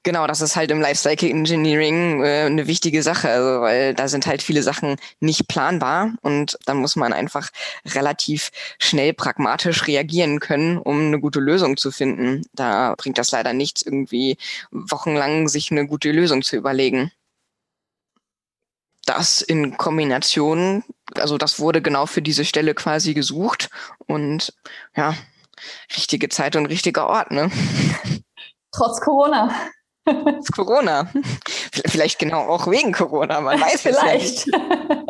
Genau, 0.04 0.28
das 0.28 0.40
ist 0.40 0.56
halt 0.56 0.72
im 0.72 0.80
Lifecycle 0.80 1.30
Engineering 1.30 2.24
äh, 2.24 2.46
eine 2.46 2.68
wichtige 2.68 3.04
Sache, 3.04 3.30
also, 3.30 3.62
weil 3.62 3.94
da 3.94 4.08
sind 4.08 4.28
halt 4.28 4.42
viele 4.42 4.64
Sachen 4.64 4.96
nicht 5.20 5.50
planbar 5.50 6.14
und 6.22 6.58
dann 6.66 6.78
muss 6.78 6.96
man 6.96 7.12
einfach 7.12 7.50
relativ 7.86 8.50
schnell 8.80 9.14
pragmatisch 9.14 9.88
reagieren 9.88 10.40
können, 10.40 10.78
um 10.78 11.00
eine 11.08 11.20
gute 11.20 11.42
Lösung 11.42 11.76
zu 11.76 11.92
finden. 11.92 12.44
Da 12.54 12.96
bringt 12.98 13.18
das 13.18 13.32
leider 13.32 13.52
nichts, 13.52 13.82
irgendwie 13.82 14.38
wochenlang 14.72 15.50
sich 15.50 15.70
eine 15.70 15.86
gute 15.86 16.12
Lösung 16.12 16.44
zu 16.44 16.56
überlegen. 16.56 17.12
Das 19.06 19.42
in 19.42 19.78
Kombination, 19.78 20.84
also 21.16 21.38
das 21.38 21.60
wurde 21.60 21.82
genau 21.82 22.06
für 22.06 22.22
diese 22.22 22.46
Stelle 22.46 22.76
quasi 22.76 23.14
gesucht 23.14 23.70
und 24.08 24.54
ja, 24.96 25.16
richtige 25.96 26.30
Zeit 26.30 26.56
und 26.56 26.68
richtiger 26.68 27.08
Ort, 27.08 27.32
ne? 27.32 27.50
Trotz 28.72 29.02
Corona. 29.02 29.54
Corona. 30.54 31.12
Vielleicht 31.86 32.20
genau 32.20 32.48
auch 32.48 32.68
wegen 32.68 32.92
Corona, 32.92 33.42
man 33.42 33.60
weiß 33.60 33.82
Vielleicht. 33.82 34.40
es 34.40 34.46
ja 34.46 35.10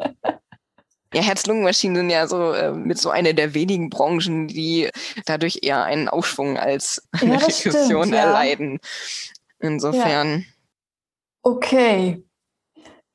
Ja, 1.14 1.22
Herz-Lungen-Maschinen 1.24 1.96
sind 1.96 2.10
ja 2.12 2.28
so 2.28 2.54
äh, 2.54 2.72
mit 2.72 3.00
so 3.00 3.10
einer 3.10 3.34
der 3.34 3.56
wenigen 3.56 3.90
Branchen, 3.90 4.48
die 4.48 4.90
dadurch 5.26 5.60
eher 5.64 5.84
einen 5.84 6.08
Aufschwung 6.08 6.58
als 6.58 7.02
eine 7.14 7.34
ja, 7.34 7.40
Rezession 7.40 8.04
stimmt, 8.04 8.14
ja. 8.14 8.26
erleiden. 8.26 8.80
Insofern. 9.60 10.46
Okay. 11.42 12.24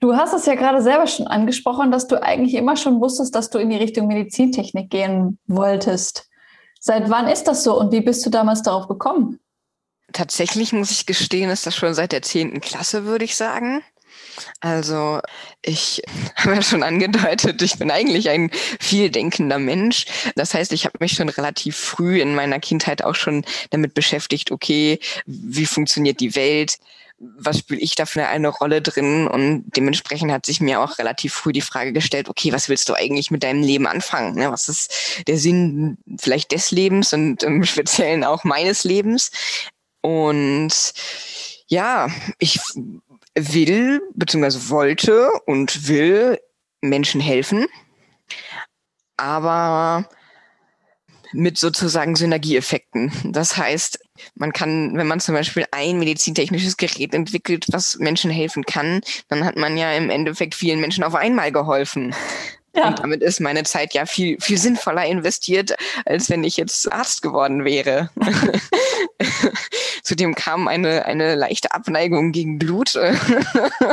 Du 0.04 0.14
hast 0.14 0.34
es 0.34 0.44
ja 0.44 0.54
gerade 0.54 0.82
selber 0.82 1.06
schon 1.06 1.28
angesprochen, 1.28 1.90
dass 1.90 2.06
du 2.06 2.22
eigentlich 2.22 2.52
immer 2.56 2.76
schon 2.76 3.00
wusstest, 3.00 3.34
dass 3.34 3.48
du 3.48 3.56
in 3.56 3.70
die 3.70 3.78
Richtung 3.78 4.06
Medizintechnik 4.06 4.90
gehen 4.90 5.38
wolltest. 5.46 6.28
Seit 6.78 7.08
wann 7.08 7.26
ist 7.26 7.44
das 7.44 7.64
so 7.64 7.80
und 7.80 7.90
wie 7.90 8.02
bist 8.02 8.26
du 8.26 8.28
damals 8.28 8.62
darauf 8.62 8.86
gekommen? 8.86 9.40
Tatsächlich 10.12 10.74
muss 10.74 10.90
ich 10.90 11.06
gestehen, 11.06 11.48
ist 11.48 11.64
das 11.64 11.74
schon 11.74 11.94
seit 11.94 12.12
der 12.12 12.20
zehnten 12.20 12.60
Klasse, 12.60 13.06
würde 13.06 13.24
ich 13.24 13.34
sagen. 13.34 13.82
Also 14.60 15.20
ich 15.62 16.02
habe 16.36 16.56
ja 16.56 16.62
schon 16.62 16.82
angedeutet, 16.82 17.62
ich 17.62 17.78
bin 17.78 17.90
eigentlich 17.90 18.28
ein 18.28 18.50
vieldenkender 18.80 19.58
Mensch. 19.58 20.04
Das 20.36 20.52
heißt, 20.52 20.72
ich 20.72 20.84
habe 20.84 20.98
mich 21.00 21.12
schon 21.12 21.30
relativ 21.30 21.76
früh 21.76 22.20
in 22.20 22.34
meiner 22.34 22.60
Kindheit 22.60 23.02
auch 23.02 23.14
schon 23.14 23.42
damit 23.70 23.94
beschäftigt, 23.94 24.52
okay, 24.52 24.98
wie 25.24 25.64
funktioniert 25.64 26.20
die 26.20 26.36
Welt? 26.36 26.76
Was 27.36 27.58
spiele 27.58 27.80
ich 27.80 27.94
da 27.94 28.06
für 28.06 28.26
eine 28.26 28.48
Rolle 28.48 28.82
drin? 28.82 29.26
Und 29.26 29.64
dementsprechend 29.76 30.32
hat 30.32 30.46
sich 30.46 30.60
mir 30.60 30.80
auch 30.80 30.98
relativ 30.98 31.34
früh 31.34 31.52
die 31.52 31.60
Frage 31.60 31.92
gestellt, 31.92 32.28
okay, 32.28 32.52
was 32.52 32.68
willst 32.68 32.88
du 32.88 32.94
eigentlich 32.94 33.30
mit 33.30 33.42
deinem 33.42 33.62
Leben 33.62 33.86
anfangen? 33.86 34.34
Ne, 34.34 34.50
was 34.50 34.68
ist 34.68 35.22
der 35.26 35.38
Sinn 35.38 35.98
vielleicht 36.18 36.52
des 36.52 36.70
Lebens 36.70 37.12
und 37.12 37.42
im 37.42 37.64
Speziellen 37.64 38.24
auch 38.24 38.44
meines 38.44 38.84
Lebens? 38.84 39.30
Und 40.00 40.92
ja, 41.66 42.10
ich 42.38 42.60
will 43.34 44.00
beziehungsweise 44.14 44.68
wollte 44.68 45.30
und 45.46 45.88
will 45.88 46.38
Menschen 46.80 47.20
helfen, 47.20 47.66
aber 49.16 50.08
mit 51.32 51.58
sozusagen 51.58 52.14
Synergieeffekten. 52.16 53.12
Das 53.32 53.56
heißt, 53.56 54.03
man 54.34 54.52
kann, 54.52 54.96
wenn 54.96 55.06
man 55.06 55.20
zum 55.20 55.34
Beispiel 55.34 55.64
ein 55.70 55.98
medizintechnisches 55.98 56.76
Gerät 56.76 57.14
entwickelt, 57.14 57.66
was 57.70 57.96
Menschen 57.98 58.30
helfen 58.30 58.64
kann, 58.64 59.00
dann 59.28 59.44
hat 59.44 59.56
man 59.56 59.76
ja 59.76 59.92
im 59.92 60.10
Endeffekt 60.10 60.54
vielen 60.54 60.80
Menschen 60.80 61.04
auf 61.04 61.14
einmal 61.14 61.52
geholfen. 61.52 62.14
Ja. 62.76 62.88
Und 62.88 62.98
damit 62.98 63.22
ist 63.22 63.40
meine 63.40 63.62
Zeit 63.62 63.94
ja 63.94 64.04
viel, 64.04 64.40
viel 64.40 64.58
sinnvoller 64.58 65.04
investiert, 65.06 65.76
als 66.06 66.28
wenn 66.28 66.42
ich 66.42 66.56
jetzt 66.56 66.92
Arzt 66.92 67.22
geworden 67.22 67.64
wäre. 67.64 68.10
Zudem 70.02 70.34
kam 70.34 70.66
eine, 70.66 71.04
eine 71.04 71.36
leichte 71.36 71.72
Abneigung 71.72 72.32
gegen 72.32 72.58
Blut. 72.58 72.98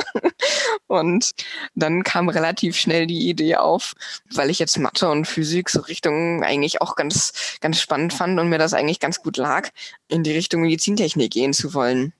und 0.88 1.32
dann 1.76 2.04
kam 2.04 2.28
relativ 2.28 2.76
schnell 2.76 3.06
die 3.06 3.30
Idee 3.30 3.56
auf, 3.58 3.94
weil 4.34 4.50
ich 4.50 4.60
jetzt 4.60 4.78
Mathe 4.80 5.10
und 5.10 5.26
Physik 5.26 5.70
so 5.70 5.82
Richtung 5.82 6.44
eigentlich 6.44 6.82
auch 6.82 6.96
ganz, 6.96 7.58
ganz 7.62 7.80
spannend 7.80 8.14
fand 8.14 8.40
und 8.40 8.50
mir 8.50 8.58
das 8.58 8.74
eigentlich 8.74 9.00
ganz 9.00 9.22
gut 9.22 9.38
lag, 9.38 9.70
in 10.08 10.24
die 10.24 10.34
Richtung 10.34 10.62
Medizintechnik 10.62 11.32
gehen 11.32 11.54
zu 11.54 11.74
wollen. 11.74 12.14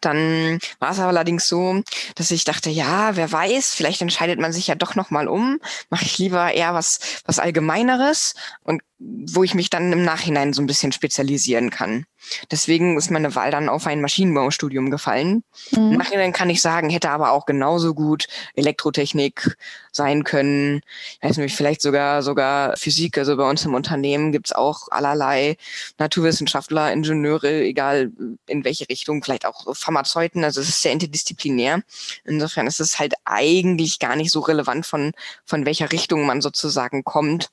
Dann 0.00 0.58
war 0.80 0.90
es 0.90 0.98
allerdings 0.98 1.48
so, 1.48 1.82
dass 2.14 2.30
ich 2.30 2.44
dachte, 2.44 2.70
ja, 2.70 3.16
wer 3.16 3.30
weiß, 3.30 3.74
vielleicht 3.74 4.02
entscheidet 4.02 4.38
man 4.38 4.52
sich 4.52 4.66
ja 4.66 4.74
doch 4.74 4.94
noch 4.94 5.10
mal 5.10 5.28
um. 5.28 5.60
Mache 5.90 6.04
ich 6.04 6.18
lieber 6.18 6.52
eher 6.52 6.74
was 6.74 7.00
was 7.24 7.38
allgemeineres 7.38 8.34
und 8.62 8.82
wo 8.98 9.44
ich 9.44 9.54
mich 9.54 9.70
dann 9.70 9.92
im 9.92 10.04
Nachhinein 10.04 10.52
so 10.52 10.62
ein 10.62 10.66
bisschen 10.66 10.92
spezialisieren 10.92 11.70
kann. 11.70 12.06
Deswegen 12.50 12.96
ist 12.96 13.10
meine 13.10 13.34
Wahl 13.34 13.50
dann 13.50 13.68
auf 13.68 13.86
ein 13.86 14.00
Maschinenbaustudium 14.00 14.90
gefallen. 14.90 15.44
Mhm. 15.70 15.96
Nachhinein 15.96 16.32
kann 16.32 16.50
ich 16.50 16.60
sagen, 16.60 16.90
hätte 16.90 17.10
aber 17.10 17.32
auch 17.32 17.46
genauso 17.46 17.94
gut 17.94 18.26
Elektrotechnik 18.54 19.56
sein 19.92 20.24
können. 20.24 20.82
Ich 21.20 21.28
weiß 21.28 21.36
nicht, 21.38 21.56
vielleicht 21.56 21.82
sogar, 21.82 22.22
sogar 22.22 22.76
Physik. 22.76 23.18
Also 23.18 23.36
bei 23.36 23.48
uns 23.48 23.64
im 23.64 23.74
Unternehmen 23.74 24.32
gibt's 24.32 24.52
auch 24.52 24.88
allerlei 24.90 25.56
Naturwissenschaftler, 25.98 26.92
Ingenieure, 26.92 27.62
egal 27.62 28.10
in 28.46 28.64
welche 28.64 28.88
Richtung, 28.88 29.22
vielleicht 29.22 29.46
auch 29.46 29.74
Pharmazeuten. 29.74 30.44
Also 30.44 30.60
es 30.60 30.68
ist 30.68 30.82
sehr 30.82 30.92
interdisziplinär. 30.92 31.82
Insofern 32.24 32.66
ist 32.66 32.80
es 32.80 32.98
halt 32.98 33.14
eigentlich 33.24 33.98
gar 33.98 34.16
nicht 34.16 34.30
so 34.30 34.40
relevant 34.40 34.86
von, 34.86 35.12
von 35.44 35.66
welcher 35.66 35.92
Richtung 35.92 36.26
man 36.26 36.40
sozusagen 36.40 37.04
kommt. 37.04 37.50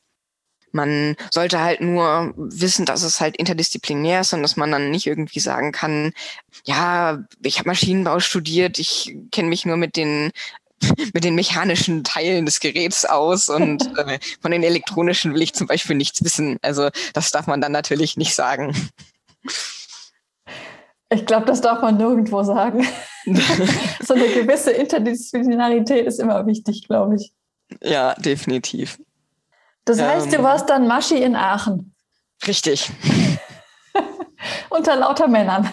Man 0.71 1.15
sollte 1.31 1.61
halt 1.61 1.81
nur 1.81 2.33
wissen, 2.35 2.85
dass 2.85 3.03
es 3.03 3.19
halt 3.19 3.37
interdisziplinär 3.37 4.21
ist 4.21 4.33
und 4.33 4.41
dass 4.41 4.55
man 4.55 4.71
dann 4.71 4.91
nicht 4.91 5.07
irgendwie 5.07 5.39
sagen 5.39 5.71
kann, 5.71 6.13
ja, 6.65 7.23
ich 7.43 7.59
habe 7.59 7.69
Maschinenbau 7.69 8.19
studiert, 8.19 8.79
ich 8.79 9.15
kenne 9.31 9.49
mich 9.49 9.65
nur 9.65 9.77
mit 9.77 9.95
den 9.95 10.31
mit 11.13 11.23
den 11.23 11.35
mechanischen 11.35 12.03
Teilen 12.03 12.45
des 12.45 12.59
Geräts 12.59 13.05
aus 13.05 13.49
und 13.49 13.85
äh, 13.97 14.19
von 14.41 14.51
den 14.51 14.63
elektronischen 14.63 15.33
will 15.33 15.41
ich 15.41 15.53
zum 15.53 15.67
Beispiel 15.67 15.95
nichts 15.95 16.23
wissen. 16.23 16.57
Also 16.61 16.89
das 17.13 17.31
darf 17.31 17.47
man 17.47 17.61
dann 17.61 17.71
natürlich 17.71 18.17
nicht 18.17 18.35
sagen. 18.35 18.75
Ich 21.09 21.25
glaube, 21.25 21.45
das 21.45 21.61
darf 21.61 21.81
man 21.81 21.97
nirgendwo 21.97 22.43
sagen. 22.43 22.87
so 24.01 24.13
eine 24.13 24.27
gewisse 24.29 24.71
Interdisziplinarität 24.71 26.05
ist 26.05 26.19
immer 26.19 26.45
wichtig, 26.47 26.87
glaube 26.87 27.15
ich. 27.15 27.33
Ja, 27.81 28.15
definitiv. 28.15 28.99
Das 29.85 29.99
heißt, 29.99 30.31
du 30.31 30.37
ähm. 30.37 30.43
warst 30.43 30.69
dann 30.69 30.87
Maschi 30.87 31.21
in 31.21 31.35
Aachen. 31.35 31.95
Richtig. 32.47 32.89
Unter 34.69 34.95
lauter 34.95 35.27
Männern. 35.27 35.69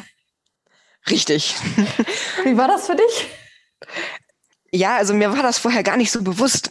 Richtig. 1.08 1.54
Wie 2.44 2.56
war 2.56 2.68
das 2.68 2.86
für 2.86 2.96
dich? 2.96 3.28
Ja, 4.70 4.96
also 4.96 5.14
mir 5.14 5.32
war 5.32 5.42
das 5.42 5.56
vorher 5.58 5.82
gar 5.82 5.96
nicht 5.96 6.10
so 6.10 6.22
bewusst, 6.22 6.70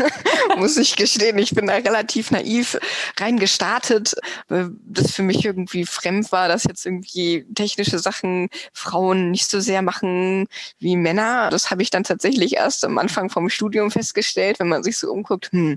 muss 0.56 0.78
ich 0.78 0.96
gestehen. 0.96 1.36
Ich 1.36 1.54
bin 1.54 1.66
da 1.66 1.74
relativ 1.74 2.30
naiv 2.30 2.78
reingestartet, 3.18 4.14
weil 4.48 4.70
das 4.80 5.12
für 5.12 5.22
mich 5.22 5.44
irgendwie 5.44 5.84
fremd 5.84 6.32
war, 6.32 6.48
dass 6.48 6.64
jetzt 6.64 6.86
irgendwie 6.86 7.44
technische 7.54 7.98
Sachen 7.98 8.48
Frauen 8.72 9.30
nicht 9.30 9.50
so 9.50 9.60
sehr 9.60 9.82
machen 9.82 10.46
wie 10.78 10.96
Männer. 10.96 11.50
Das 11.50 11.70
habe 11.70 11.82
ich 11.82 11.90
dann 11.90 12.04
tatsächlich 12.04 12.54
erst 12.54 12.82
am 12.82 12.96
Anfang 12.96 13.28
vom 13.28 13.50
Studium 13.50 13.90
festgestellt, 13.90 14.58
wenn 14.58 14.68
man 14.68 14.82
sich 14.82 14.96
so 14.96 15.12
umguckt, 15.12 15.52
hm, 15.52 15.76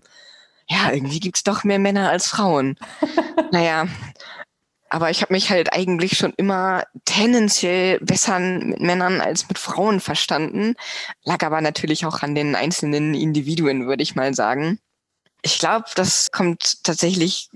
ja, 0.69 0.91
irgendwie 0.91 1.19
gibt's 1.19 1.43
doch 1.43 1.63
mehr 1.63 1.79
Männer 1.79 2.09
als 2.09 2.27
Frauen. 2.27 2.77
naja, 3.51 3.87
aber 4.89 5.09
ich 5.09 5.21
habe 5.21 5.33
mich 5.33 5.49
halt 5.49 5.73
eigentlich 5.73 6.17
schon 6.17 6.33
immer 6.37 6.83
tendenziell 7.05 7.99
besser 7.99 8.39
mit 8.39 8.79
Männern 8.79 9.21
als 9.21 9.47
mit 9.47 9.57
Frauen 9.57 9.99
verstanden. 9.99 10.75
Lag 11.23 11.43
aber 11.43 11.61
natürlich 11.61 12.05
auch 12.05 12.21
an 12.21 12.35
den 12.35 12.55
einzelnen 12.55 13.13
Individuen, 13.13 13.87
würde 13.87 14.03
ich 14.03 14.15
mal 14.15 14.33
sagen. 14.33 14.79
Ich 15.41 15.59
glaube, 15.59 15.85
das 15.95 16.31
kommt 16.31 16.83
tatsächlich 16.83 17.49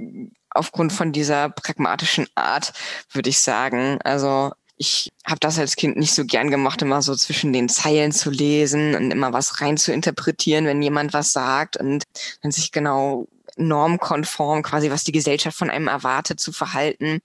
aufgrund 0.49 0.91
von 0.91 1.13
dieser 1.13 1.49
pragmatischen 1.49 2.27
Art, 2.35 2.73
würde 3.11 3.29
ich 3.29 3.39
sagen. 3.39 3.99
Also 4.03 4.51
ich 4.81 5.11
habe 5.27 5.39
das 5.39 5.59
als 5.59 5.75
Kind 5.75 5.95
nicht 5.95 6.15
so 6.15 6.25
gern 6.25 6.49
gemacht, 6.49 6.81
immer 6.81 7.03
so 7.03 7.15
zwischen 7.15 7.53
den 7.53 7.69
Zeilen 7.69 8.11
zu 8.11 8.31
lesen 8.31 8.95
und 8.95 9.11
immer 9.11 9.31
was 9.31 9.61
rein 9.61 9.77
zu 9.77 9.93
interpretieren, 9.93 10.65
wenn 10.65 10.81
jemand 10.81 11.13
was 11.13 11.33
sagt 11.33 11.77
und 11.77 12.03
dann 12.41 12.51
sich 12.51 12.71
genau 12.71 13.27
normkonform 13.57 14.63
quasi, 14.63 14.89
was 14.89 15.03
die 15.03 15.11
Gesellschaft 15.11 15.55
von 15.55 15.69
einem 15.69 15.87
erwartet, 15.87 16.39
zu 16.39 16.51
verhalten. 16.51 17.19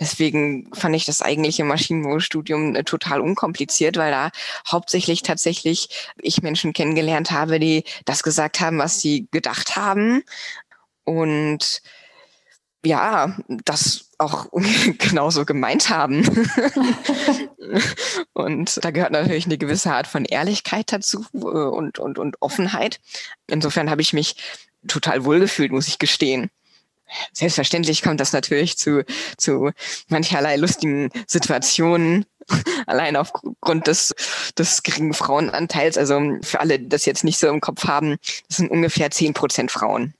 Deswegen 0.00 0.68
fand 0.74 0.96
ich 0.96 1.04
das 1.04 1.22
eigentliche 1.22 1.62
Maschinenbaustudium 1.62 2.74
äh, 2.74 2.82
total 2.82 3.20
unkompliziert, 3.20 3.96
weil 3.96 4.10
da 4.10 4.30
hauptsächlich 4.68 5.22
tatsächlich 5.22 6.10
ich 6.20 6.42
Menschen 6.42 6.72
kennengelernt 6.72 7.30
habe, 7.30 7.60
die 7.60 7.84
das 8.04 8.24
gesagt 8.24 8.58
haben, 8.58 8.78
was 8.78 9.00
sie 9.00 9.28
gedacht 9.30 9.76
haben. 9.76 10.24
Und 11.04 11.82
ja, 12.86 13.36
das 13.48 14.10
auch 14.18 14.46
genauso 14.98 15.44
gemeint 15.44 15.90
haben. 15.90 16.24
und 18.32 18.84
da 18.84 18.90
gehört 18.90 19.12
natürlich 19.12 19.46
eine 19.46 19.58
gewisse 19.58 19.92
Art 19.92 20.06
von 20.06 20.24
Ehrlichkeit 20.24 20.92
dazu 20.92 21.24
äh, 21.34 21.38
und, 21.38 21.98
und, 21.98 22.18
und 22.18 22.40
Offenheit. 22.40 23.00
Insofern 23.46 23.90
habe 23.90 24.02
ich 24.02 24.12
mich 24.12 24.36
total 24.86 25.24
wohlgefühlt, 25.24 25.72
muss 25.72 25.88
ich 25.88 25.98
gestehen. 25.98 26.50
Selbstverständlich 27.32 28.02
kommt 28.02 28.20
das 28.20 28.32
natürlich 28.32 28.78
zu, 28.78 29.04
zu 29.36 29.70
mancherlei 30.08 30.56
lustigen 30.56 31.10
Situationen, 31.26 32.26
Allein 32.86 33.16
aufgrund 33.16 33.86
des, 33.86 34.14
des 34.56 34.82
geringen 34.82 35.14
Frauenanteils. 35.14 35.98
Also 35.98 36.20
für 36.42 36.60
alle, 36.60 36.78
die 36.78 36.88
das 36.88 37.04
jetzt 37.04 37.24
nicht 37.24 37.38
so 37.38 37.48
im 37.48 37.60
Kopf 37.60 37.84
haben, 37.84 38.16
das 38.48 38.58
sind 38.58 38.70
ungefähr 38.70 39.10
zehn 39.10 39.34
Prozent 39.34 39.70
Frauen. 39.70 40.14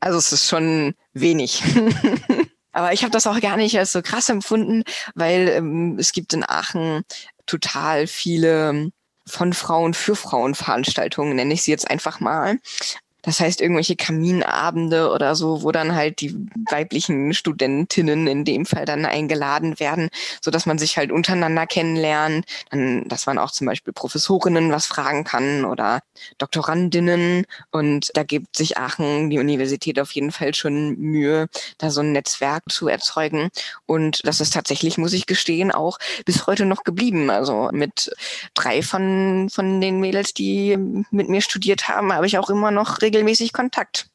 Also 0.00 0.18
es 0.18 0.32
ist 0.32 0.48
schon 0.48 0.94
wenig. 1.12 1.62
Aber 2.72 2.92
ich 2.92 3.02
habe 3.02 3.10
das 3.10 3.26
auch 3.26 3.40
gar 3.40 3.56
nicht 3.56 3.78
als 3.78 3.92
so 3.92 4.02
krass 4.02 4.28
empfunden, 4.28 4.84
weil 5.14 5.48
ähm, 5.48 5.96
es 5.98 6.12
gibt 6.12 6.34
in 6.34 6.44
Aachen 6.46 7.04
total 7.46 8.06
viele 8.06 8.90
von 9.26 9.52
Frauen 9.52 9.94
für 9.94 10.14
Frauen 10.14 10.54
Veranstaltungen, 10.54 11.36
nenne 11.36 11.54
ich 11.54 11.62
sie 11.62 11.70
jetzt 11.70 11.90
einfach 11.90 12.20
mal. 12.20 12.58
Das 13.26 13.40
heißt, 13.40 13.60
irgendwelche 13.60 13.96
Kaminabende 13.96 15.10
oder 15.10 15.34
so, 15.34 15.64
wo 15.64 15.72
dann 15.72 15.96
halt 15.96 16.20
die 16.20 16.46
weiblichen 16.70 17.34
Studentinnen 17.34 18.28
in 18.28 18.44
dem 18.44 18.64
Fall 18.64 18.84
dann 18.84 19.04
eingeladen 19.04 19.80
werden, 19.80 20.10
so 20.40 20.52
dass 20.52 20.64
man 20.64 20.78
sich 20.78 20.96
halt 20.96 21.10
untereinander 21.10 21.66
kennenlernt. 21.66 22.46
Dann, 22.70 23.08
dass 23.08 23.26
man 23.26 23.38
auch 23.38 23.50
zum 23.50 23.66
Beispiel 23.66 23.92
Professorinnen 23.92 24.70
was 24.70 24.86
fragen 24.86 25.24
kann 25.24 25.64
oder 25.64 26.02
Doktorandinnen. 26.38 27.46
Und 27.72 28.12
da 28.14 28.22
gibt 28.22 28.56
sich 28.56 28.78
Aachen, 28.78 29.28
die 29.28 29.40
Universität 29.40 29.98
auf 29.98 30.12
jeden 30.12 30.30
Fall 30.30 30.54
schon 30.54 30.96
Mühe, 30.96 31.48
da 31.78 31.90
so 31.90 32.02
ein 32.02 32.12
Netzwerk 32.12 32.62
zu 32.70 32.86
erzeugen. 32.86 33.50
Und 33.86 34.20
das 34.24 34.40
ist 34.40 34.52
tatsächlich, 34.52 34.98
muss 34.98 35.12
ich 35.12 35.26
gestehen, 35.26 35.72
auch 35.72 35.98
bis 36.24 36.46
heute 36.46 36.64
noch 36.64 36.84
geblieben. 36.84 37.28
Also 37.30 37.70
mit 37.72 38.14
drei 38.54 38.82
von, 38.82 39.48
von 39.50 39.80
den 39.80 39.98
Mädels, 39.98 40.32
die 40.32 40.76
mit 41.10 41.28
mir 41.28 41.40
studiert 41.40 41.88
haben, 41.88 42.12
habe 42.12 42.28
ich 42.28 42.38
auch 42.38 42.50
immer 42.50 42.70
noch 42.70 43.02
regelmäßig 43.02 43.15
regelmäßig 43.16 43.52
Kontakt. 43.52 44.08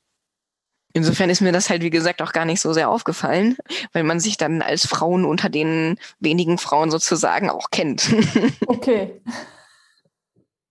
Insofern 0.93 1.29
ist 1.29 1.41
mir 1.41 1.51
das 1.51 1.69
halt, 1.69 1.81
wie 1.81 1.89
gesagt, 1.89 2.21
auch 2.21 2.33
gar 2.33 2.45
nicht 2.45 2.59
so 2.59 2.73
sehr 2.73 2.89
aufgefallen, 2.89 3.57
weil 3.93 4.03
man 4.03 4.19
sich 4.19 4.37
dann 4.37 4.61
als 4.61 4.85
Frauen 4.85 5.25
unter 5.25 5.49
den 5.49 5.97
wenigen 6.19 6.57
Frauen 6.57 6.91
sozusagen 6.91 7.49
auch 7.49 7.71
kennt. 7.71 8.09
Okay. 8.67 9.21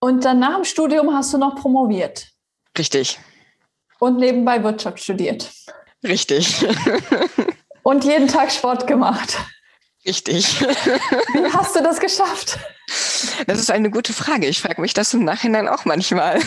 Und 0.00 0.24
dann 0.24 0.38
nach 0.38 0.54
dem 0.54 0.64
Studium 0.64 1.14
hast 1.14 1.34
du 1.34 1.38
noch 1.38 1.54
promoviert. 1.56 2.28
Richtig. 2.76 3.18
Und 3.98 4.16
nebenbei 4.16 4.64
Wirtschaft 4.64 5.00
studiert. 5.00 5.50
Richtig. 6.02 6.66
Und 7.82 8.04
jeden 8.04 8.26
Tag 8.26 8.50
Sport 8.50 8.86
gemacht. 8.86 9.36
Richtig. 10.06 10.60
Wie 11.34 11.52
hast 11.52 11.76
du 11.76 11.82
das 11.82 12.00
geschafft? 12.00 12.58
Das 13.46 13.58
ist 13.58 13.70
eine 13.70 13.90
gute 13.90 14.14
Frage. 14.14 14.46
Ich 14.46 14.60
frage 14.60 14.80
mich 14.80 14.94
das 14.94 15.12
im 15.12 15.24
Nachhinein 15.24 15.68
auch 15.68 15.84
manchmal. 15.84 16.40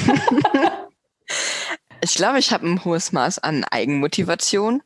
Ich 2.03 2.15
glaube, 2.15 2.37
ich 2.37 2.51
habe 2.51 2.67
ein 2.67 2.83
hohes 2.83 3.13
Maß 3.13 3.39
an 3.39 3.63
Eigenmotivation. 3.63 4.83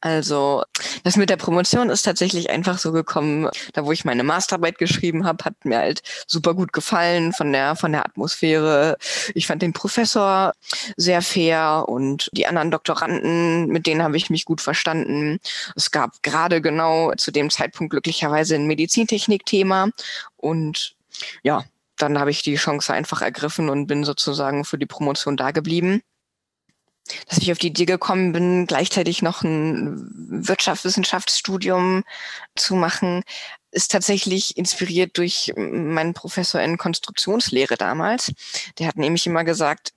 Also 0.00 0.64
das 1.04 1.16
mit 1.16 1.30
der 1.30 1.36
Promotion 1.36 1.90
ist 1.90 2.02
tatsächlich 2.02 2.50
einfach 2.50 2.78
so 2.78 2.90
gekommen, 2.90 3.48
da 3.72 3.86
wo 3.86 3.92
ich 3.92 4.04
meine 4.04 4.24
Masterarbeit 4.24 4.76
geschrieben 4.78 5.24
habe, 5.24 5.44
hat 5.44 5.64
mir 5.64 5.78
halt 5.78 6.02
super 6.26 6.54
gut 6.54 6.72
gefallen 6.72 7.32
von 7.32 7.52
der 7.52 7.76
von 7.76 7.92
der 7.92 8.04
Atmosphäre. 8.04 8.96
Ich 9.34 9.46
fand 9.46 9.62
den 9.62 9.72
Professor 9.72 10.54
sehr 10.96 11.22
fair 11.22 11.84
und 11.86 12.30
die 12.32 12.48
anderen 12.48 12.72
Doktoranden, 12.72 13.68
mit 13.68 13.86
denen 13.86 14.02
habe 14.02 14.16
ich 14.16 14.28
mich 14.28 14.44
gut 14.44 14.60
verstanden. 14.60 15.38
Es 15.76 15.92
gab 15.92 16.20
gerade 16.24 16.60
genau 16.60 17.12
zu 17.16 17.30
dem 17.30 17.48
Zeitpunkt 17.48 17.92
glücklicherweise 17.92 18.56
ein 18.56 18.66
Medizintechnik-Thema 18.66 19.90
und 20.36 20.96
ja, 21.44 21.64
dann 21.96 22.18
habe 22.18 22.32
ich 22.32 22.42
die 22.42 22.56
Chance 22.56 22.92
einfach 22.92 23.22
ergriffen 23.22 23.68
und 23.68 23.86
bin 23.86 24.02
sozusagen 24.02 24.64
für 24.64 24.78
die 24.78 24.86
Promotion 24.86 25.36
da 25.36 25.52
geblieben 25.52 26.02
dass 27.28 27.38
ich 27.38 27.52
auf 27.52 27.58
die 27.58 27.68
Idee 27.68 27.84
gekommen 27.84 28.32
bin, 28.32 28.66
gleichzeitig 28.66 29.22
noch 29.22 29.42
ein 29.42 30.08
Wirtschaftswissenschaftsstudium 30.48 32.04
zu 32.54 32.74
machen, 32.74 33.22
ist 33.70 33.92
tatsächlich 33.92 34.56
inspiriert 34.56 35.18
durch 35.18 35.52
meinen 35.56 36.14
Professor 36.14 36.60
in 36.60 36.78
Konstruktionslehre 36.78 37.76
damals. 37.76 38.32
Der 38.78 38.86
hat 38.88 38.96
nämlich 38.96 39.26
immer 39.26 39.44
gesagt, 39.44 39.92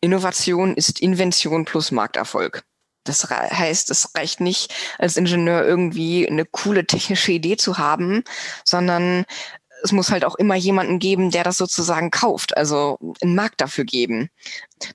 Innovation 0.00 0.74
ist 0.74 1.00
Invention 1.00 1.64
plus 1.64 1.90
Markterfolg. 1.90 2.64
Das 3.04 3.28
heißt, 3.30 3.90
es 3.90 4.14
reicht 4.14 4.40
nicht, 4.40 4.74
als 4.98 5.16
Ingenieur 5.16 5.64
irgendwie 5.64 6.28
eine 6.28 6.44
coole 6.44 6.86
technische 6.86 7.32
Idee 7.32 7.56
zu 7.56 7.78
haben, 7.78 8.22
sondern 8.64 9.24
es 9.82 9.92
muss 9.92 10.10
halt 10.10 10.24
auch 10.24 10.34
immer 10.36 10.54
jemanden 10.54 10.98
geben, 10.98 11.30
der 11.30 11.44
das 11.44 11.56
sozusagen 11.56 12.10
kauft, 12.10 12.56
also 12.56 12.98
einen 13.22 13.34
Markt 13.34 13.60
dafür 13.60 13.84
geben. 13.84 14.30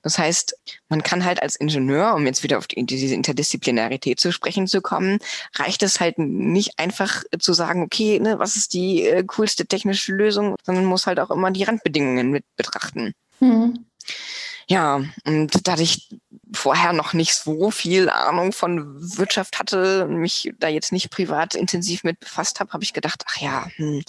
Das 0.02 0.18
heißt, 0.18 0.56
man 0.88 1.02
kann 1.02 1.24
halt 1.24 1.42
als 1.42 1.56
Ingenieur, 1.56 2.14
um 2.14 2.26
jetzt 2.26 2.42
wieder 2.42 2.58
auf 2.58 2.66
die, 2.66 2.84
diese 2.84 3.14
Interdisziplinarität 3.14 4.20
zu 4.20 4.32
sprechen 4.32 4.66
zu 4.66 4.80
kommen, 4.80 5.18
reicht 5.56 5.82
es 5.82 6.00
halt 6.00 6.18
nicht 6.18 6.78
einfach 6.78 7.24
zu 7.38 7.52
sagen, 7.52 7.82
okay, 7.82 8.18
ne, 8.18 8.38
was 8.38 8.56
ist 8.56 8.74
die 8.74 9.02
äh, 9.02 9.24
coolste 9.24 9.66
technische 9.66 10.12
Lösung, 10.12 10.56
sondern 10.62 10.84
muss 10.84 11.06
halt 11.06 11.20
auch 11.20 11.30
immer 11.30 11.50
die 11.50 11.64
Randbedingungen 11.64 12.30
mit 12.30 12.44
betrachten. 12.56 13.12
Mhm. 13.40 13.86
Ja, 14.66 15.02
und 15.26 15.68
da 15.68 15.76
ich 15.78 16.08
vorher 16.54 16.92
noch 16.92 17.12
nicht 17.12 17.34
so 17.34 17.70
viel 17.70 18.08
Ahnung 18.08 18.52
von 18.52 19.18
Wirtschaft 19.18 19.58
hatte, 19.58 20.06
mich 20.06 20.52
da 20.58 20.68
jetzt 20.68 20.92
nicht 20.92 21.10
privat 21.10 21.54
intensiv 21.54 22.04
mit 22.04 22.20
befasst 22.20 22.60
habe, 22.60 22.72
habe 22.72 22.84
ich 22.84 22.92
gedacht, 22.92 23.24
ach 23.28 23.36
ja, 23.40 23.66
hm, 23.76 24.02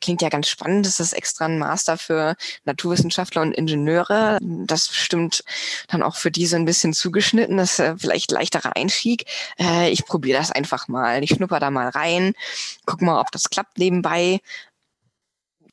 klingt 0.00 0.22
ja 0.22 0.28
ganz 0.28 0.48
spannend, 0.48 0.86
das 0.86 1.00
ist 1.00 1.12
extra 1.12 1.46
ein 1.46 1.58
Master 1.58 1.98
für 1.98 2.36
Naturwissenschaftler 2.64 3.42
und 3.42 3.52
Ingenieure. 3.52 4.38
Das 4.40 4.94
stimmt 4.94 5.44
dann 5.88 6.02
auch 6.02 6.16
für 6.16 6.30
diese 6.30 6.56
ein 6.56 6.64
bisschen 6.64 6.92
zugeschnitten, 6.92 7.56
das 7.56 7.78
ist 7.78 8.00
vielleicht 8.00 8.30
leichterer 8.30 8.76
Einstieg. 8.76 9.24
Äh, 9.58 9.90
ich 9.90 10.04
probiere 10.04 10.38
das 10.38 10.52
einfach 10.52 10.88
mal. 10.88 11.22
Ich 11.22 11.30
schnupper 11.30 11.60
da 11.60 11.70
mal 11.70 11.88
rein, 11.88 12.34
guck 12.84 13.02
mal, 13.02 13.20
ob 13.20 13.30
das 13.32 13.50
klappt 13.50 13.78
nebenbei 13.78 14.40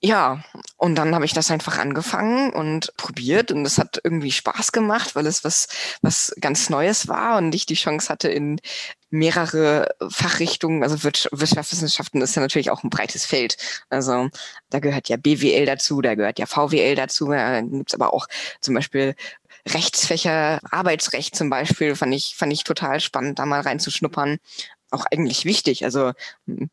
ja, 0.06 0.44
und 0.76 0.96
dann 0.96 1.16
habe 1.16 1.24
ich 1.24 1.32
das 1.32 1.50
einfach 1.50 1.78
angefangen 1.78 2.52
und 2.52 2.92
probiert 2.98 3.54
und 3.54 3.66
es 3.66 3.78
hat 3.78 4.02
irgendwie 4.04 4.34
Spaß 4.34 4.74
gemacht, 4.74 5.16
weil 5.16 5.26
es 5.26 5.46
was, 5.46 5.70
was 6.02 6.36
ganz 6.42 6.70
Neues 6.70 7.08
war 7.08 7.38
und 7.38 7.56
ich 7.56 7.66
die 7.66 7.76
Chance 7.76 8.10
hatte, 8.10 8.28
in 8.28 8.60
mehrere 9.12 9.96
Fachrichtungen, 10.10 10.84
also 10.84 11.04
Wirtschaftswissenschaften 11.04 12.22
ist 12.22 12.36
ja 12.36 12.42
natürlich 12.42 12.70
auch 12.70 12.84
ein 12.84 12.90
breites 12.90 13.26
Feld. 13.26 13.56
Also 13.90 14.28
da 14.70 14.80
gehört 14.80 15.08
ja 15.08 15.16
BWL 15.16 15.66
dazu, 15.66 16.02
da 16.02 16.16
gehört 16.16 16.38
ja 16.38 16.48
VWL 16.48 16.96
dazu, 16.96 17.30
da 17.30 17.62
gibt's 17.62 17.94
aber 17.94 18.14
auch 18.14 18.28
zum 18.60 18.74
Beispiel 18.74 19.16
Rechtsfächer, 19.70 20.60
Arbeitsrecht 20.70 21.34
zum 21.34 21.50
Beispiel, 21.50 21.96
fand 21.96 22.14
ich, 22.14 22.36
fand 22.36 22.52
ich 22.52 22.66
total 22.66 23.00
spannend, 23.00 23.40
da 23.40 23.46
mal 23.46 23.62
reinzuschnuppern 23.62 24.40
auch 24.94 25.06
eigentlich 25.12 25.46
wichtig. 25.46 25.84
Also 25.84 26.14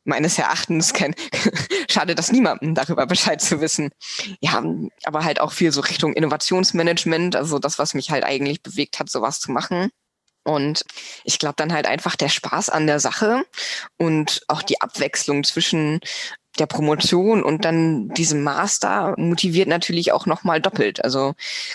meines 0.04 0.38
Erachtens 0.38 0.92
kein, 0.92 1.14
schade 1.90 2.14
das 2.14 2.32
niemandem, 2.32 2.74
darüber 2.74 3.06
Bescheid 3.06 3.40
zu 3.40 3.60
wissen. 3.60 3.90
Ja, 4.40 4.62
aber 5.04 5.24
halt 5.24 5.40
auch 5.40 5.52
viel 5.52 5.72
so 5.72 5.80
Richtung 5.80 6.12
Innovationsmanagement, 6.12 7.36
also 7.36 7.58
das, 7.58 7.78
was 7.78 7.94
mich 7.94 8.10
halt 8.10 8.24
eigentlich 8.24 8.62
bewegt 8.62 8.98
hat, 8.98 9.10
sowas 9.10 9.40
zu 9.40 9.50
machen. 9.52 9.90
Und 10.42 10.84
ich 11.24 11.38
glaube 11.38 11.54
dann 11.56 11.72
halt 11.72 11.86
einfach 11.86 12.16
der 12.16 12.30
Spaß 12.30 12.70
an 12.70 12.86
der 12.86 12.98
Sache 12.98 13.44
und 13.98 14.42
auch 14.48 14.62
die 14.62 14.80
Abwechslung 14.80 15.44
zwischen 15.44 16.00
der 16.60 16.66
Promotion 16.66 17.42
und 17.42 17.64
dann 17.64 18.10
diesem 18.10 18.42
Master 18.42 19.14
motiviert 19.16 19.68
natürlich 19.68 20.12
auch 20.12 20.26
nochmal 20.26 20.60
doppelt. 20.60 21.02
Also 21.02 21.34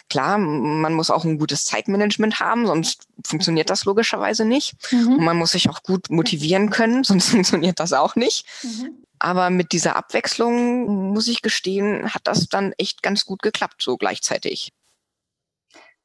klar, 0.09 0.37
man 0.37 0.93
muss 0.93 1.09
auch 1.09 1.25
ein 1.25 1.39
gutes 1.39 1.65
Zeitmanagement 1.65 2.39
haben, 2.39 2.67
sonst 2.67 3.07
funktioniert 3.25 3.69
das 3.69 3.85
logischerweise 3.85 4.45
nicht. 4.45 4.75
Mhm. 4.91 5.15
Und 5.15 5.23
man 5.23 5.37
muss 5.37 5.51
sich 5.51 5.69
auch 5.69 5.83
gut 5.83 6.09
motivieren 6.09 6.69
können, 6.69 7.03
sonst 7.03 7.29
funktioniert 7.29 7.79
das 7.79 7.91
auch 7.93 8.15
nicht. 8.15 8.45
Mhm. 8.63 9.05
Aber 9.19 9.49
mit 9.49 9.71
dieser 9.71 9.95
Abwechslung, 9.95 11.11
muss 11.13 11.27
ich 11.27 11.41
gestehen, 11.41 12.13
hat 12.13 12.21
das 12.25 12.47
dann 12.47 12.73
echt 12.77 13.01
ganz 13.01 13.25
gut 13.25 13.41
geklappt, 13.41 13.81
so 13.81 13.97
gleichzeitig. 13.97 14.71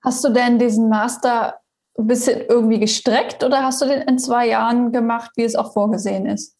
Hast 0.02 0.24
du 0.24 0.30
denn 0.30 0.58
diesen 0.58 0.88
Master 0.88 1.60
ein 1.98 2.06
bisschen 2.06 2.40
irgendwie 2.48 2.80
gestreckt 2.80 3.44
oder 3.44 3.62
hast 3.62 3.82
du 3.82 3.86
den 3.86 4.02
in 4.02 4.18
zwei 4.18 4.46
Jahren 4.46 4.92
gemacht, 4.92 5.32
wie 5.36 5.44
es 5.44 5.54
auch 5.54 5.72
vorgesehen 5.72 6.26
ist? 6.26 6.56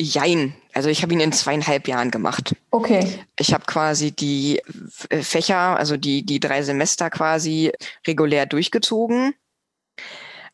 Jein. 0.00 0.54
Also 0.72 0.88
ich 0.88 1.02
habe 1.02 1.12
ihn 1.12 1.20
in 1.20 1.32
zweieinhalb 1.32 1.86
Jahren 1.86 2.10
gemacht. 2.10 2.56
Okay. 2.70 3.24
Ich 3.38 3.52
habe 3.52 3.64
quasi 3.66 4.12
die 4.12 4.62
äh, 5.10 5.22
Fächer, 5.22 5.76
also 5.76 5.96
die, 5.96 6.24
die 6.24 6.40
drei 6.40 6.62
Semester 6.62 7.10
quasi 7.10 7.72
regulär 8.06 8.46
durchgezogen. 8.46 9.34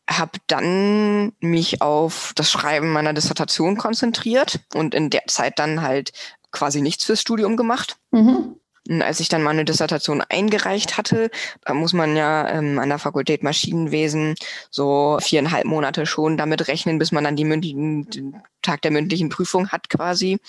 Habe 0.09 0.39
dann 0.47 1.33
mich 1.39 1.81
auf 1.81 2.33
das 2.35 2.51
Schreiben 2.51 2.91
meiner 2.91 3.13
Dissertation 3.13 3.77
konzentriert 3.77 4.59
und 4.73 4.95
in 4.95 5.09
der 5.09 5.27
Zeit 5.27 5.59
dann 5.59 5.81
halt 5.81 6.11
quasi 6.51 6.81
nichts 6.81 7.05
fürs 7.05 7.21
Studium 7.21 7.57
gemacht. 7.57 7.97
Mhm. 8.11 8.55
Als 9.01 9.19
ich 9.19 9.29
dann 9.29 9.43
meine 9.43 9.65
Dissertation 9.65 10.21
eingereicht 10.21 10.97
hatte, 10.97 11.29
da 11.65 11.73
muss 11.73 11.93
man 11.93 12.15
ja 12.15 12.49
ähm, 12.49 12.79
an 12.79 12.89
der 12.89 12.99
Fakultät 12.99 13.43
Maschinenwesen 13.43 14.35
so 14.71 15.19
viereinhalb 15.21 15.65
Monate 15.65 16.05
schon 16.05 16.37
damit 16.37 16.67
rechnen, 16.67 16.97
bis 16.97 17.11
man 17.11 17.23
dann 17.23 17.35
die 17.35 17.45
mündlichen, 17.45 18.09
den 18.09 18.41
Tag 18.61 18.81
der 18.81 18.91
mündlichen 18.91 19.29
Prüfung 19.29 19.69
hat 19.69 19.89
quasi. 19.89 20.39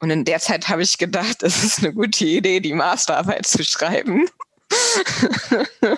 Und 0.00 0.10
in 0.10 0.24
der 0.24 0.40
Zeit 0.40 0.68
habe 0.68 0.82
ich 0.82 0.98
gedacht, 0.98 1.42
es 1.42 1.62
ist 1.62 1.78
eine 1.78 1.94
gute 1.94 2.24
Idee, 2.24 2.60
die 2.60 2.74
Masterarbeit 2.74 3.46
zu 3.46 3.62
schreiben. 3.64 4.26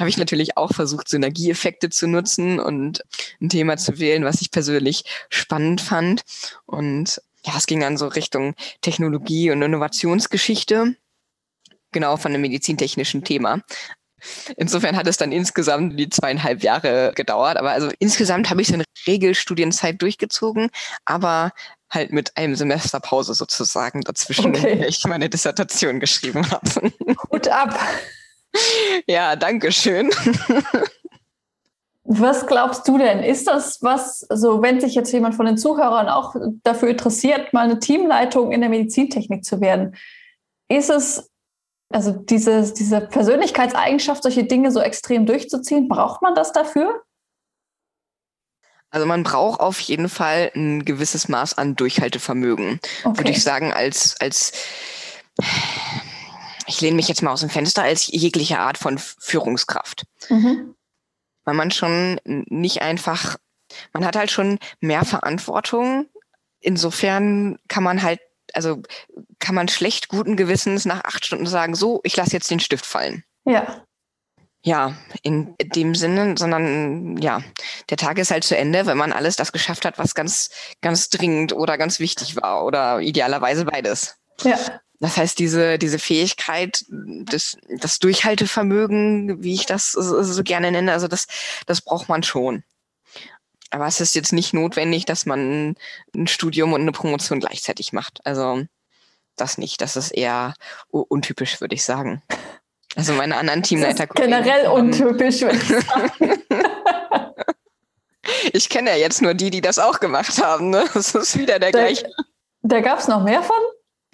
habe 0.00 0.10
ich 0.10 0.16
natürlich 0.16 0.56
auch 0.56 0.72
versucht, 0.72 1.08
Synergieeffekte 1.08 1.90
zu 1.90 2.06
nutzen 2.06 2.60
und 2.60 3.02
ein 3.40 3.48
Thema 3.48 3.76
zu 3.76 3.98
wählen, 3.98 4.24
was 4.24 4.40
ich 4.40 4.50
persönlich 4.50 5.04
spannend 5.30 5.80
fand. 5.80 6.22
Und 6.66 7.20
ja, 7.46 7.54
es 7.56 7.66
ging 7.66 7.80
dann 7.80 7.96
so 7.96 8.08
Richtung 8.08 8.54
Technologie 8.80 9.50
und 9.50 9.62
Innovationsgeschichte, 9.62 10.96
genau 11.92 12.16
von 12.16 12.32
einem 12.32 12.42
medizintechnischen 12.42 13.24
Thema. 13.24 13.62
Insofern 14.56 14.96
hat 14.96 15.06
es 15.06 15.18
dann 15.18 15.30
insgesamt 15.30 15.98
die 15.98 16.08
zweieinhalb 16.08 16.62
Jahre 16.62 17.12
gedauert. 17.14 17.56
Aber 17.56 17.70
also 17.70 17.90
insgesamt 17.98 18.50
habe 18.50 18.62
ich 18.62 18.68
so 18.68 18.74
eine 18.74 18.84
Regelstudienzeit 19.06 20.00
durchgezogen, 20.02 20.70
aber 21.04 21.52
halt 21.90 22.12
mit 22.12 22.36
einem 22.36 22.56
Semester 22.56 22.98
Pause 22.98 23.34
sozusagen 23.34 24.00
dazwischen, 24.00 24.56
okay. 24.56 24.72
in 24.72 24.78
der 24.80 24.88
ich 24.88 25.04
meine 25.04 25.28
Dissertation 25.28 26.00
geschrieben 26.00 26.50
habe. 26.50 26.92
Hut 27.30 27.48
ab. 27.48 27.78
Ja, 29.06 29.36
danke 29.36 29.70
schön. 29.70 30.10
Was 32.08 32.46
glaubst 32.46 32.86
du 32.86 32.98
denn? 32.98 33.22
Ist 33.22 33.46
das 33.46 33.82
was, 33.82 34.28
also 34.30 34.62
wenn 34.62 34.80
sich 34.80 34.94
jetzt 34.94 35.12
jemand 35.12 35.34
von 35.34 35.46
den 35.46 35.58
Zuhörern 35.58 36.08
auch 36.08 36.36
dafür 36.62 36.88
interessiert, 36.90 37.52
mal 37.52 37.64
eine 37.64 37.78
Teamleitung 37.78 38.52
in 38.52 38.60
der 38.60 38.70
Medizintechnik 38.70 39.44
zu 39.44 39.60
werden, 39.60 39.96
ist 40.68 40.90
es 40.90 41.30
also 41.90 42.12
diese, 42.12 42.72
diese 42.72 43.00
Persönlichkeitseigenschaft, 43.00 44.22
solche 44.22 44.44
Dinge 44.44 44.72
so 44.72 44.80
extrem 44.80 45.26
durchzuziehen, 45.26 45.88
braucht 45.88 46.22
man 46.22 46.34
das 46.34 46.52
dafür? 46.52 47.02
Also 48.90 49.06
man 49.06 49.22
braucht 49.22 49.60
auf 49.60 49.78
jeden 49.80 50.08
Fall 50.08 50.50
ein 50.54 50.84
gewisses 50.84 51.28
Maß 51.28 51.58
an 51.58 51.76
Durchhaltevermögen, 51.76 52.80
okay. 53.04 53.18
würde 53.18 53.30
ich 53.30 53.42
sagen, 53.42 53.72
als, 53.72 54.16
als 54.20 54.52
ich 56.66 56.80
lehne 56.80 56.96
mich 56.96 57.08
jetzt 57.08 57.22
mal 57.22 57.32
aus 57.32 57.40
dem 57.40 57.50
Fenster, 57.50 57.82
als 57.82 58.06
jegliche 58.06 58.58
Art 58.58 58.78
von 58.78 58.98
Führungskraft. 58.98 60.04
Mhm. 60.28 60.75
Weil 61.46 61.54
man 61.54 61.70
schon 61.70 62.20
nicht 62.24 62.82
einfach, 62.82 63.36
man 63.94 64.04
hat 64.04 64.16
halt 64.16 64.30
schon 64.30 64.58
mehr 64.80 65.06
Verantwortung. 65.06 66.06
Insofern 66.60 67.58
kann 67.68 67.82
man 67.82 68.02
halt 68.02 68.20
also 68.52 68.82
kann 69.38 69.54
man 69.54 69.68
schlecht 69.68 70.08
guten 70.08 70.36
Gewissens 70.36 70.84
nach 70.84 71.04
acht 71.04 71.24
Stunden 71.24 71.46
sagen, 71.46 71.74
so, 71.74 72.00
ich 72.04 72.16
lasse 72.16 72.32
jetzt 72.32 72.50
den 72.50 72.60
Stift 72.60 72.86
fallen. 72.86 73.24
Ja. 73.44 73.82
Ja, 74.64 74.96
in 75.22 75.54
dem 75.60 75.94
Sinne, 75.94 76.34
sondern 76.36 77.18
ja, 77.18 77.40
der 77.88 77.96
Tag 77.96 78.18
ist 78.18 78.32
halt 78.32 78.42
zu 78.42 78.56
Ende, 78.56 78.86
wenn 78.86 78.96
man 78.96 79.12
alles 79.12 79.36
das 79.36 79.52
geschafft 79.52 79.84
hat, 79.84 79.98
was 79.98 80.14
ganz, 80.16 80.50
ganz 80.80 81.08
dringend 81.08 81.52
oder 81.52 81.78
ganz 81.78 82.00
wichtig 82.00 82.34
war 82.34 82.64
oder 82.64 83.00
idealerweise 83.00 83.64
beides. 83.64 84.16
Ja. 84.42 84.58
Das 85.00 85.16
heißt, 85.16 85.38
diese, 85.38 85.78
diese 85.78 85.98
Fähigkeit, 85.98 86.84
das, 86.88 87.58
das 87.68 87.98
Durchhaltevermögen, 87.98 89.42
wie 89.42 89.54
ich 89.54 89.66
das 89.66 89.92
so 89.92 90.42
gerne 90.42 90.72
nenne, 90.72 90.92
also 90.92 91.06
das, 91.08 91.26
das 91.66 91.82
braucht 91.82 92.08
man 92.08 92.22
schon. 92.22 92.62
Aber 93.70 93.86
es 93.86 94.00
ist 94.00 94.14
jetzt 94.14 94.32
nicht 94.32 94.54
notwendig, 94.54 95.04
dass 95.04 95.26
man 95.26 95.76
ein 96.14 96.26
Studium 96.26 96.72
und 96.72 96.80
eine 96.82 96.92
Promotion 96.92 97.40
gleichzeitig 97.40 97.92
macht. 97.92 98.24
Also 98.24 98.64
das 99.36 99.58
nicht. 99.58 99.80
Das 99.80 99.96
ist 99.96 100.12
eher 100.12 100.54
untypisch, 100.90 101.60
würde 101.60 101.74
ich 101.74 101.84
sagen. 101.84 102.22
Also 102.94 103.12
meine 103.12 103.36
anderen 103.36 103.62
Teamleiter. 103.62 104.06
generell 104.06 104.68
untypisch, 104.68 105.42
würde 105.42 105.56
ich 105.56 105.68
sagen. 105.86 106.42
ich 108.52 108.68
kenne 108.70 108.90
ja 108.90 108.96
jetzt 108.96 109.20
nur 109.20 109.34
die, 109.34 109.50
die 109.50 109.60
das 109.60 109.78
auch 109.78 110.00
gemacht 110.00 110.42
haben. 110.42 110.70
Ne? 110.70 110.84
Das 110.94 111.14
ist 111.14 111.36
wieder 111.36 111.58
der, 111.58 111.72
der 111.72 111.82
gleiche. 111.82 112.10
Da 112.62 112.80
gab 112.80 112.98
es 112.98 113.08
noch 113.08 113.22
mehr 113.22 113.42
von? 113.42 113.56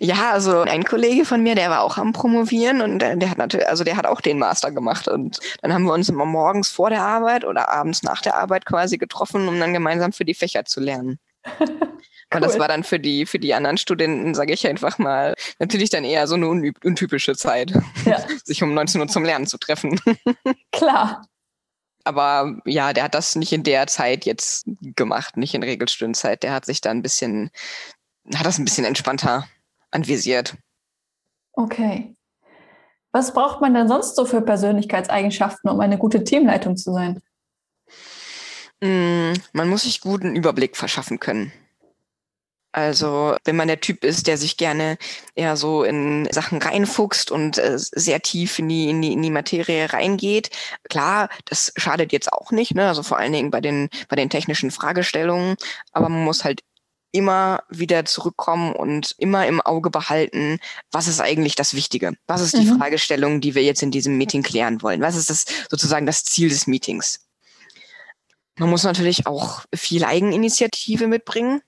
Ja, 0.03 0.33
also 0.33 0.63
ein 0.63 0.83
Kollege 0.83 1.25
von 1.25 1.45
mir, 1.45 1.55
der 1.55 1.71
war 1.71 1.83
auch 1.83 1.97
am 1.97 2.13
Promovieren 2.13 2.83
und 2.83 2.99
der, 2.99 3.15
der, 3.15 3.31
hat 3.31 3.39
natürlich, 3.39 3.69
also 3.69 3.85
der 3.85 3.97
hat 3.97 4.05
auch 4.05 4.21
den 4.21 4.37
Master 4.37 4.73
gemacht. 4.73 5.07
Und 5.07 5.39
dann 5.61 5.73
haben 5.73 5.85
wir 5.85 5.93
uns 5.93 6.09
immer 6.09 6.25
morgens 6.25 6.71
vor 6.71 6.91
der 6.91 7.03
Arbeit 7.03 7.45
oder 7.45 7.69
abends 7.69 8.03
nach 8.03 8.21
der 8.21 8.35
Arbeit 8.35 8.67
quasi 8.67 8.99
getroffen, 8.99 9.47
um 9.47 9.61
dann 9.61 9.73
gemeinsam 9.73 10.13
für 10.13 10.25
die 10.25 10.35
Fächer 10.35 10.65
zu 10.65 10.81
lernen. 10.81 11.21
cool. 11.61 11.69
Und 12.35 12.41
das 12.41 12.59
war 12.59 12.67
dann 12.67 12.83
für 12.83 12.99
die, 12.99 13.27
für 13.27 13.39
die 13.39 13.55
anderen 13.55 13.79
Studenten, 13.79 14.35
sage 14.35 14.53
ich 14.53 14.67
einfach 14.67 14.99
mal, 14.99 15.37
natürlich 15.61 15.91
dann 15.91 16.03
eher 16.03 16.27
so 16.27 16.35
eine 16.35 16.49
untypische 16.49 17.37
Zeit, 17.37 17.73
ja. 18.05 18.19
sich 18.43 18.61
um 18.65 18.75
19 18.75 19.01
Uhr 19.03 19.07
zum 19.07 19.23
Lernen 19.23 19.47
zu 19.47 19.57
treffen. 19.57 20.01
Klar. 20.73 21.29
Aber 22.03 22.57
ja, 22.65 22.93
der 22.93 23.05
hat 23.05 23.15
das 23.15 23.37
nicht 23.37 23.53
in 23.53 23.63
der 23.63 23.87
Zeit 23.87 24.25
jetzt 24.25 24.65
gemacht, 24.97 25.37
nicht 25.37 25.55
in 25.55 25.63
Regelstundenzeit. 25.63 26.43
Der 26.43 26.53
hat 26.53 26.65
sich 26.65 26.81
da 26.81 26.91
ein 26.91 27.03
bisschen, 27.03 27.53
hat 28.35 28.47
das 28.47 28.59
ein 28.59 28.65
bisschen 28.65 28.85
entspannter 28.85 29.47
anvisiert. 29.93 30.57
Okay. 31.53 32.17
Was 33.13 33.35
braucht 33.35 33.61
man 33.61 33.75
denn 33.75 33.89
sonst 33.89 34.17
so 34.17 34.25
für 34.25 34.41
Persönlichkeitseigenschaften, 34.41 35.71
um 35.71 35.81
eine 35.81 35.99
gute 35.99 36.25
Teamleitung 36.25 36.77
zu 36.77 36.93
sein? 36.93 37.23
Mm, 38.81 39.35
man 39.53 39.69
muss 39.69 39.83
sich 39.83 40.01
guten 40.01 40.35
Überblick 40.35 40.77
verschaffen 40.77 41.21
können. 41.21 41.53
Also 42.73 43.37
wenn 43.45 43.57
man 43.57 43.69
der 43.69 43.81
Typ 43.81 44.03
ist, 44.03 44.27
der 44.27 44.39
sich 44.39 44.57
gerne 44.57 44.97
eher 45.35 45.59
so 45.59 45.85
in 45.85 46.27
Sachen 46.33 46.57
reinfuchst 46.57 47.31
und 47.31 47.59
äh, 47.59 47.75
sehr 47.77 48.23
tief 48.23 48.59
in 48.59 48.69
die, 48.71 48.89
in, 48.89 49.03
die, 49.03 49.13
in 49.13 49.21
die 49.21 49.31
Materie 49.31 49.93
reingeht, 49.93 50.49
klar, 50.89 51.29
das 51.45 51.75
schadet 51.77 52.13
jetzt 52.13 52.33
auch 52.33 52.51
nicht, 52.51 52.75
ne? 52.75 52.89
also 52.89 53.03
vor 53.03 53.19
allen 53.19 53.35
Dingen 53.35 53.51
bei 53.51 53.61
den, 53.61 53.91
bei 54.09 54.17
den 54.17 54.31
technischen 54.31 54.71
Fragestellungen, 54.71 55.57
aber 55.93 56.09
man 56.09 56.25
muss 56.25 56.45
halt 56.45 56.63
immer 57.13 57.63
wieder 57.69 58.05
zurückkommen 58.05 58.75
und 58.75 59.15
immer 59.19 59.47
im 59.47 59.61
Auge 59.61 59.91
behalten, 59.91 60.59
was 60.91 61.09
ist 61.09 61.21
eigentlich 61.21 61.55
das 61.55 61.75
Wichtige? 61.75 62.15
Was 62.27 62.41
ist 62.41 62.57
die 62.57 62.71
mhm. 62.71 62.79
Fragestellung, 62.79 63.41
die 63.41 63.55
wir 63.55 63.63
jetzt 63.63 63.83
in 63.83 63.91
diesem 63.91 64.17
Meeting 64.19 64.43
klären 64.43 64.83
wollen? 64.83 65.03
Was 65.03 65.17
ist 65.17 65.31
das 65.31 65.45
sozusagen 65.71 66.07
das 66.07 66.25
Ziel 66.25 66.49
des 66.49 66.67
Meetings? 66.67 67.21
Man 68.59 68.71
muss 68.71 68.83
natürlich 68.83 69.27
auch 69.27 69.63
viel 69.75 70.05
Eigeninitiative 70.05 71.07
mitbringen. 71.07 71.63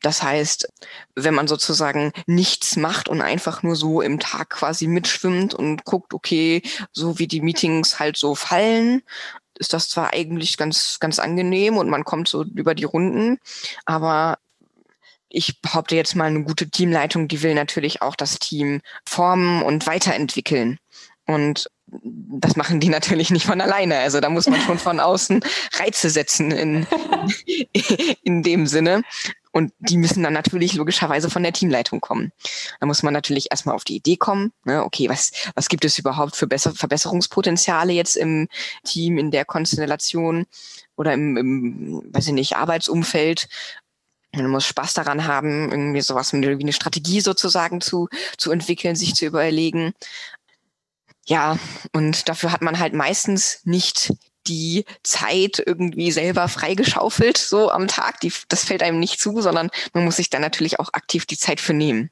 Das 0.00 0.22
heißt, 0.22 0.68
wenn 1.14 1.34
man 1.34 1.46
sozusagen 1.46 2.12
nichts 2.26 2.76
macht 2.76 3.08
und 3.08 3.22
einfach 3.22 3.62
nur 3.62 3.76
so 3.76 4.00
im 4.00 4.18
Tag 4.18 4.50
quasi 4.50 4.88
mitschwimmt 4.88 5.54
und 5.54 5.84
guckt, 5.84 6.12
okay, 6.12 6.62
so 6.90 7.18
wie 7.18 7.28
die 7.28 7.40
Meetings 7.40 8.00
halt 8.00 8.16
so 8.16 8.34
fallen, 8.34 9.02
ist 9.58 9.72
das 9.72 9.88
zwar 9.88 10.12
eigentlich 10.12 10.56
ganz, 10.56 10.98
ganz 10.98 11.20
angenehm 11.20 11.76
und 11.76 11.88
man 11.88 12.04
kommt 12.04 12.26
so 12.26 12.42
über 12.42 12.74
die 12.74 12.84
Runden, 12.84 13.38
aber 13.84 14.38
ich 15.32 15.60
behaupte 15.60 15.96
jetzt 15.96 16.14
mal, 16.14 16.26
eine 16.26 16.44
gute 16.44 16.68
Teamleitung, 16.68 17.28
die 17.28 17.42
will 17.42 17.54
natürlich 17.54 18.02
auch 18.02 18.16
das 18.16 18.38
Team 18.38 18.80
formen 19.04 19.62
und 19.62 19.86
weiterentwickeln. 19.86 20.78
Und 21.26 21.68
das 21.86 22.56
machen 22.56 22.80
die 22.80 22.88
natürlich 22.90 23.30
nicht 23.30 23.46
von 23.46 23.60
alleine. 23.60 23.98
Also 23.98 24.20
da 24.20 24.28
muss 24.28 24.48
man 24.48 24.60
schon 24.60 24.78
von 24.78 25.00
außen 25.00 25.40
Reize 25.74 26.10
setzen 26.10 26.50
in, 26.50 26.86
in 28.22 28.42
dem 28.42 28.66
Sinne. 28.66 29.02
Und 29.54 29.72
die 29.80 29.98
müssen 29.98 30.22
dann 30.22 30.32
natürlich 30.32 30.72
logischerweise 30.72 31.28
von 31.28 31.42
der 31.42 31.52
Teamleitung 31.52 32.00
kommen. 32.00 32.32
Da 32.80 32.86
muss 32.86 33.02
man 33.02 33.12
natürlich 33.12 33.48
erstmal 33.50 33.74
auf 33.74 33.84
die 33.84 33.96
Idee 33.96 34.16
kommen, 34.16 34.52
ne, 34.64 34.82
okay, 34.82 35.10
was, 35.10 35.30
was 35.54 35.68
gibt 35.68 35.84
es 35.84 35.98
überhaupt 35.98 36.36
für 36.36 36.46
Besser 36.46 36.72
Verbesserungspotenziale 36.74 37.92
jetzt 37.92 38.16
im 38.16 38.48
Team, 38.82 39.18
in 39.18 39.30
der 39.30 39.44
Konstellation 39.44 40.46
oder 40.96 41.12
im, 41.12 41.36
im 41.36 42.02
weiß 42.14 42.28
ich 42.28 42.32
nicht, 42.32 42.56
Arbeitsumfeld? 42.56 43.46
Man 44.34 44.50
muss 44.50 44.66
Spaß 44.66 44.94
daran 44.94 45.26
haben, 45.26 45.70
irgendwie 45.70 46.00
sowas 46.00 46.32
wie 46.32 46.46
eine 46.46 46.72
Strategie 46.72 47.20
sozusagen 47.20 47.80
zu, 47.80 48.08
zu 48.38 48.50
entwickeln, 48.50 48.96
sich 48.96 49.14
zu 49.14 49.26
überlegen. 49.26 49.92
Ja, 51.26 51.58
und 51.92 52.28
dafür 52.28 52.50
hat 52.50 52.62
man 52.62 52.78
halt 52.78 52.94
meistens 52.94 53.60
nicht 53.64 54.12
die 54.46 54.84
Zeit 55.02 55.62
irgendwie 55.64 56.10
selber 56.10 56.48
freigeschaufelt, 56.48 57.38
so 57.38 57.70
am 57.70 57.86
Tag. 57.86 58.20
Die, 58.20 58.32
das 58.48 58.64
fällt 58.64 58.82
einem 58.82 58.98
nicht 58.98 59.20
zu, 59.20 59.40
sondern 59.40 59.70
man 59.92 60.04
muss 60.04 60.16
sich 60.16 60.30
dann 60.30 60.42
natürlich 60.42 60.80
auch 60.80 60.92
aktiv 60.94 61.26
die 61.26 61.38
Zeit 61.38 61.60
für 61.60 61.74
nehmen. 61.74 62.10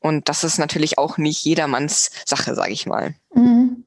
Und 0.00 0.28
das 0.28 0.42
ist 0.42 0.58
natürlich 0.58 0.98
auch 0.98 1.18
nicht 1.18 1.44
jedermanns 1.44 2.10
Sache, 2.26 2.54
sage 2.56 2.72
ich 2.72 2.86
mal. 2.86 3.14
Mhm. 3.34 3.81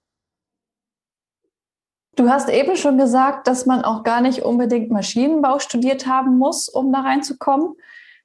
Du 2.15 2.30
hast 2.30 2.49
eben 2.49 2.78
schon 2.78 2.97
gesagt, 2.97 3.47
dass 3.47 3.65
man 3.65 3.84
auch 3.84 4.04
gar 4.04 4.21
nicht 4.21 4.41
unbedingt 4.41 4.89
Maschinenbau 4.89 5.60
studiert 5.60 6.08
haben 6.08 6.38
muss, 6.38 6.69
um 6.69 6.93
da 6.93 7.01
reinzukommen. 7.01 7.75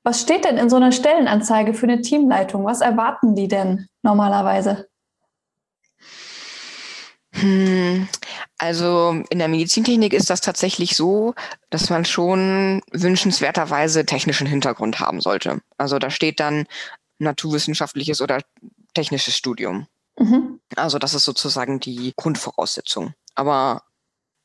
Was 0.03 0.22
steht 0.22 0.44
denn 0.44 0.57
in 0.57 0.70
so 0.70 0.76
einer 0.76 0.92
Stellenanzeige 0.92 1.74
für 1.74 1.87
eine 1.87 2.00
Teamleitung? 2.00 2.64
Was 2.64 2.81
erwarten 2.81 3.35
die 3.35 3.48
denn 3.48 3.88
normalerweise? 4.03 4.88
Hm, 7.33 8.09
also 8.59 9.22
in 9.31 9.38
der 9.38 9.48
Medizintechnik 9.48 10.12
ist 10.12 10.31
das 10.31 10.40
tatsächlich 10.40 10.96
so, 10.96 11.35
dass 11.70 11.90
man 11.90 12.05
schon 12.05 12.83
wünschenswerterweise 12.92 14.07
technischen 14.07 14.46
Hintergrund 14.46 15.00
haben 15.00 15.20
sollte. 15.20 15.61
Also 15.79 15.98
da 15.98 16.11
steht 16.11 16.40
dann 16.40 16.66
naturwissenschaftliches 17.18 18.20
oder 18.20 18.40
technisches 18.94 19.37
Studium. 19.37 19.87
Mhm. 20.18 20.61
Also 20.76 20.98
das 20.98 21.14
ist 21.14 21.24
sozusagen 21.24 21.81
die 21.81 22.12
Grundvoraussetzung. 22.16 23.14
Aber 23.35 23.83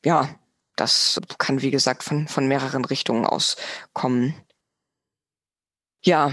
ja, 0.04 0.28
das 0.76 1.20
kann, 1.38 1.62
wie 1.62 1.70
gesagt, 1.70 2.02
von, 2.02 2.28
von 2.28 2.46
mehreren 2.46 2.84
Richtungen 2.84 3.24
aus 3.26 3.56
kommen. 3.92 4.34
Ja, 6.04 6.32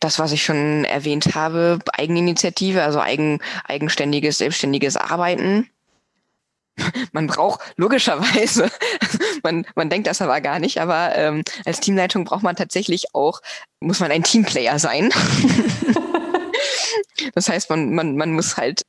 das, 0.00 0.18
was 0.18 0.32
ich 0.32 0.44
schon 0.44 0.84
erwähnt 0.84 1.34
habe, 1.34 1.78
Eigeninitiative, 1.92 2.82
also 2.82 3.00
eigen, 3.00 3.40
eigenständiges, 3.64 4.38
selbstständiges 4.38 4.96
Arbeiten. 4.96 5.68
man 7.12 7.26
braucht 7.26 7.60
logischerweise, 7.76 8.70
man, 9.42 9.66
man 9.74 9.90
denkt 9.90 10.06
das 10.06 10.22
aber 10.22 10.40
gar 10.40 10.58
nicht, 10.58 10.80
aber 10.80 11.16
ähm, 11.16 11.42
als 11.64 11.80
Teamleitung 11.80 12.24
braucht 12.24 12.42
man 12.42 12.56
tatsächlich 12.56 13.14
auch, 13.14 13.40
muss 13.80 14.00
man 14.00 14.10
ein 14.10 14.22
Teamplayer 14.22 14.78
sein. 14.78 15.10
das 17.34 17.48
heißt, 17.48 17.70
man, 17.70 17.94
man, 17.94 18.16
man 18.16 18.32
muss 18.32 18.56
halt 18.56 18.82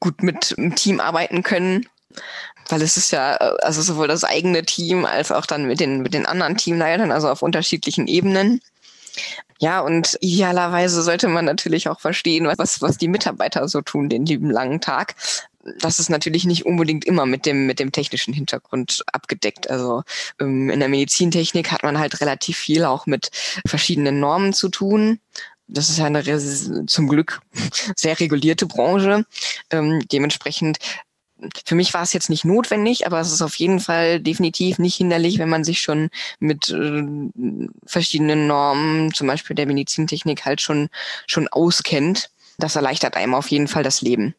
gut 0.00 0.22
mit 0.22 0.56
dem 0.56 0.74
Team 0.74 1.00
arbeiten 1.00 1.42
können, 1.42 1.86
weil 2.68 2.82
es 2.82 2.96
ist 2.96 3.10
ja, 3.10 3.34
also 3.36 3.82
sowohl 3.82 4.08
das 4.08 4.24
eigene 4.24 4.64
Team 4.64 5.04
als 5.04 5.32
auch 5.32 5.46
dann 5.46 5.66
mit 5.66 5.80
den, 5.80 6.02
mit 6.02 6.14
den 6.14 6.26
anderen 6.26 6.56
Teamleitern, 6.56 7.12
also 7.12 7.28
auf 7.28 7.42
unterschiedlichen 7.42 8.06
Ebenen. 8.06 8.60
Ja, 9.58 9.80
und 9.80 10.16
idealerweise 10.20 11.02
sollte 11.02 11.26
man 11.28 11.44
natürlich 11.44 11.88
auch 11.88 11.98
verstehen, 11.98 12.46
was, 12.56 12.80
was 12.80 12.98
die 12.98 13.08
Mitarbeiter 13.08 13.66
so 13.68 13.80
tun 13.80 14.08
den 14.08 14.24
lieben 14.26 14.50
langen 14.50 14.80
Tag 14.80 15.14
das 15.78 15.98
ist 15.98 16.08
natürlich 16.08 16.44
nicht 16.44 16.66
unbedingt 16.66 17.04
immer 17.04 17.26
mit 17.26 17.46
dem, 17.46 17.66
mit 17.66 17.78
dem 17.78 17.92
technischen 17.92 18.32
Hintergrund 18.32 19.02
abgedeckt. 19.12 19.70
Also 19.70 20.02
ähm, 20.40 20.70
in 20.70 20.80
der 20.80 20.88
Medizintechnik 20.88 21.70
hat 21.70 21.82
man 21.82 21.98
halt 21.98 22.20
relativ 22.20 22.56
viel 22.56 22.84
auch 22.84 23.06
mit 23.06 23.30
verschiedenen 23.66 24.20
Normen 24.20 24.52
zu 24.52 24.68
tun. 24.68 25.20
Das 25.66 25.90
ist 25.90 25.98
ja 25.98 26.06
eine 26.06 26.22
zum 26.86 27.08
Glück 27.08 27.40
sehr 27.96 28.18
regulierte 28.18 28.66
Branche. 28.66 29.24
Ähm, 29.70 30.06
dementsprechend 30.10 30.78
für 31.64 31.74
mich 31.74 31.94
war 31.94 32.02
es 32.02 32.12
jetzt 32.12 32.30
nicht 32.30 32.44
notwendig, 32.44 33.06
aber 33.06 33.20
es 33.20 33.32
ist 33.32 33.42
auf 33.42 33.54
jeden 33.56 33.80
Fall 33.80 34.20
definitiv 34.20 34.78
nicht 34.78 34.96
hinderlich, 34.96 35.38
wenn 35.38 35.48
man 35.48 35.64
sich 35.64 35.80
schon 35.80 36.10
mit 36.40 36.68
äh, 36.70 37.02
verschiedenen 37.86 38.46
Normen, 38.46 39.12
zum 39.14 39.26
Beispiel 39.26 39.56
der 39.56 39.66
Medizintechnik, 39.66 40.44
halt 40.44 40.60
schon, 40.60 40.88
schon 41.26 41.48
auskennt. 41.48 42.30
Das 42.58 42.76
erleichtert 42.76 43.16
einem 43.16 43.34
auf 43.34 43.48
jeden 43.48 43.68
Fall 43.68 43.82
das 43.82 44.02
Leben 44.02 44.34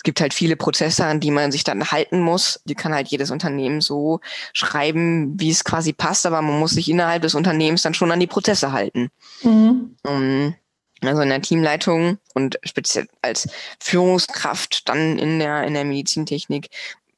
es 0.00 0.02
gibt 0.02 0.22
halt 0.22 0.32
viele 0.32 0.56
Prozesse, 0.56 1.04
an 1.04 1.20
die 1.20 1.30
man 1.30 1.52
sich 1.52 1.62
dann 1.62 1.90
halten 1.90 2.20
muss. 2.20 2.62
Die 2.64 2.74
kann 2.74 2.94
halt 2.94 3.08
jedes 3.08 3.30
Unternehmen 3.30 3.82
so 3.82 4.20
schreiben, 4.54 5.38
wie 5.38 5.50
es 5.50 5.62
quasi 5.62 5.92
passt, 5.92 6.24
aber 6.24 6.40
man 6.40 6.58
muss 6.58 6.70
sich 6.70 6.88
innerhalb 6.88 7.20
des 7.20 7.34
Unternehmens 7.34 7.82
dann 7.82 7.92
schon 7.92 8.10
an 8.10 8.18
die 8.18 8.26
Prozesse 8.26 8.72
halten. 8.72 9.10
Mhm. 9.42 9.96
Um, 10.02 10.54
also 11.02 11.22
in 11.22 11.28
der 11.28 11.42
Teamleitung 11.42 12.18
und 12.34 12.58
speziell 12.64 13.08
als 13.22 13.48
Führungskraft 13.80 14.88
dann 14.88 15.18
in 15.18 15.38
der, 15.38 15.64
in 15.64 15.74
der 15.74 15.84
Medizintechnik 15.84 16.68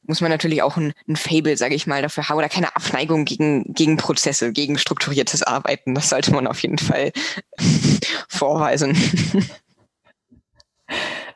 muss 0.05 0.21
man 0.21 0.31
natürlich 0.31 0.63
auch 0.63 0.77
ein, 0.77 0.93
ein 1.09 1.17
Fable, 1.17 1.57
sage 1.57 1.75
ich 1.75 1.87
mal, 1.87 2.03
dafür 2.03 2.29
haben 2.29 2.39
oder 2.39 2.49
keine 2.49 2.75
Abneigung 2.75 3.25
gegen, 3.25 3.73
gegen 3.73 3.97
Prozesse, 3.97 4.53
gegen 4.53 4.79
strukturiertes 4.79 5.43
Arbeiten. 5.43 5.95
Das 5.95 6.09
sollte 6.09 6.33
man 6.33 6.47
auf 6.47 6.61
jeden 6.61 6.79
Fall 6.79 7.13
vorweisen. 8.29 8.97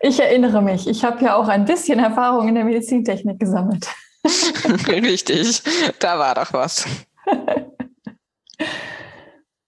Ich 0.00 0.20
erinnere 0.20 0.62
mich, 0.62 0.86
ich 0.86 1.04
habe 1.04 1.24
ja 1.24 1.36
auch 1.36 1.48
ein 1.48 1.64
bisschen 1.64 1.98
Erfahrung 1.98 2.48
in 2.48 2.54
der 2.54 2.64
Medizintechnik 2.64 3.38
gesammelt. 3.38 3.88
Richtig, 4.88 5.62
da 6.00 6.18
war 6.18 6.34
doch 6.34 6.52
was. 6.52 6.86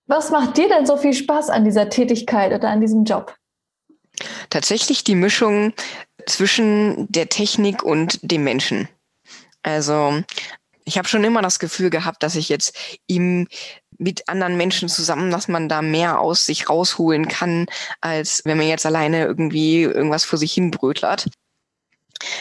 Was 0.08 0.30
macht 0.30 0.56
dir 0.56 0.68
denn 0.68 0.86
so 0.86 0.96
viel 0.96 1.12
Spaß 1.12 1.50
an 1.50 1.64
dieser 1.64 1.90
Tätigkeit 1.90 2.52
oder 2.52 2.70
an 2.70 2.80
diesem 2.80 3.04
Job? 3.04 3.36
Tatsächlich 4.50 5.04
die 5.04 5.14
Mischung 5.14 5.74
zwischen 6.26 7.06
der 7.12 7.28
Technik 7.28 7.82
und 7.82 8.18
dem 8.22 8.42
Menschen. 8.42 8.88
Also 9.62 10.22
ich 10.84 10.96
habe 10.96 11.06
schon 11.06 11.24
immer 11.24 11.42
das 11.42 11.58
Gefühl 11.58 11.90
gehabt, 11.90 12.22
dass 12.22 12.34
ich 12.34 12.48
jetzt 12.48 12.76
ihm 13.06 13.46
mit 13.98 14.28
anderen 14.28 14.56
Menschen 14.56 14.88
zusammen, 14.88 15.30
dass 15.30 15.46
man 15.46 15.68
da 15.68 15.82
mehr 15.82 16.20
aus 16.20 16.46
sich 16.46 16.70
rausholen 16.70 17.28
kann, 17.28 17.66
als 18.00 18.40
wenn 18.44 18.56
man 18.56 18.66
jetzt 18.66 18.86
alleine 18.86 19.24
irgendwie 19.26 19.82
irgendwas 19.82 20.24
vor 20.24 20.38
sich 20.38 20.54
hin 20.54 20.70
brötlert. 20.70 21.26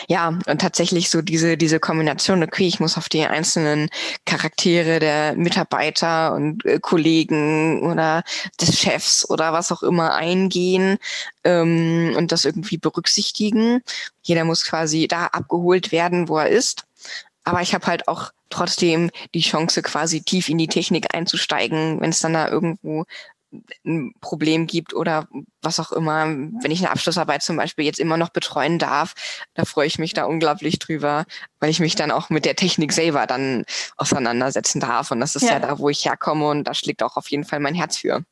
Ja, 0.08 0.30
und 0.30 0.62
tatsächlich 0.62 1.10
so 1.10 1.22
diese, 1.22 1.58
diese 1.58 1.80
Kombination, 1.80 2.44
okay, 2.44 2.68
ich 2.68 2.80
muss 2.80 2.98
auf 2.98 3.10
die 3.10 3.26
einzelnen 3.26 3.90
Charaktere 4.26 5.00
der 5.00 5.36
Mitarbeiter 5.36 6.34
und 6.34 6.66
äh, 6.66 6.80
Kollegen 6.80 7.84
oder 7.84 8.24
des 8.60 8.80
Chefs 8.80 9.30
oder 9.30 9.54
was 9.54 9.72
auch 9.72 9.84
immer 9.84 10.16
eingehen 10.16 10.98
ähm, 11.44 12.14
und 12.18 12.32
das 12.32 12.46
irgendwie 12.46 12.78
berücksichtigen. 12.78 13.82
Jeder 14.24 14.44
muss 14.46 14.66
quasi 14.66 15.08
da 15.08 15.28
abgeholt 15.28 15.92
werden, 15.92 16.28
wo 16.28 16.38
er 16.38 16.50
ist. 16.50 16.86
Aber 17.44 17.62
ich 17.62 17.74
habe 17.74 17.88
halt 17.88 18.08
auch 18.08 18.32
trotzdem 18.50 19.10
die 19.34 19.42
Chance, 19.42 19.82
quasi 19.82 20.22
tief 20.22 20.50
in 20.50 20.58
die 20.58 20.68
Technik 20.68 21.14
einzusteigen, 21.14 22.02
wenn 22.02 22.10
es 22.10 22.20
dann 22.20 22.34
da 22.34 22.50
irgendwo 22.50 23.06
ein 23.86 24.14
Problem 24.20 24.68
gibt 24.68 24.94
oder 24.94 25.28
was 25.62 25.80
auch 25.80 25.92
immer, 25.92 26.26
wenn 26.26 26.72
ich 26.72 26.80
eine 26.80 26.92
Abschlussarbeit 26.92 27.42
zum 27.42 27.56
Beispiel 27.56 27.86
jetzt 27.86 28.00
immer 28.00 28.18
noch 28.18 28.30
betreuen 28.30 28.80
darf, 28.80 29.14
da 29.54 29.66
freue 29.66 29.88
ich 29.88 30.00
mich 30.00 30.14
da 30.14 30.26
unglaublich 30.26 30.80
drüber, 30.80 31.26
weil 31.60 31.70
ich 31.70 31.80
mich 31.80 31.96
dann 31.96 32.12
auch 32.12 32.30
mit 32.30 32.46
der 32.46 32.56
Technik 32.56 32.92
selber 32.92 33.26
dann 33.26 33.64
auseinandersetzen 33.96 34.80
darf. 34.80 35.12
Und 35.12 35.20
das 35.20 35.36
ist 35.36 35.44
ja, 35.44 35.54
ja 35.54 35.60
da, 35.60 35.80
wo 35.80 35.90
ich 35.90 36.06
herkomme 36.06 36.48
und 36.48 36.66
da 36.66 36.74
schlägt 36.74 37.04
auch 37.04 37.16
auf 37.16 37.30
jeden 37.30 37.46
Fall 37.46 37.60
mein 37.60 37.76
Herz 37.76 37.98
für. 37.98 38.24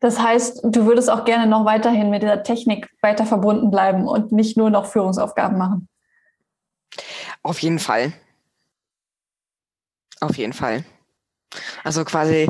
Das 0.00 0.18
heißt, 0.18 0.60
du 0.64 0.86
würdest 0.86 1.10
auch 1.10 1.26
gerne 1.26 1.46
noch 1.46 1.66
weiterhin 1.66 2.08
mit 2.08 2.22
dieser 2.22 2.42
Technik 2.42 2.88
weiter 3.02 3.26
verbunden 3.26 3.70
bleiben 3.70 4.08
und 4.08 4.32
nicht 4.32 4.56
nur 4.56 4.70
noch 4.70 4.86
Führungsaufgaben 4.86 5.58
machen. 5.58 5.88
Auf 7.42 7.60
jeden 7.60 7.78
Fall. 7.78 8.12
Auf 10.20 10.36
jeden 10.38 10.54
Fall. 10.54 10.84
Also 11.84 12.04
quasi, 12.04 12.48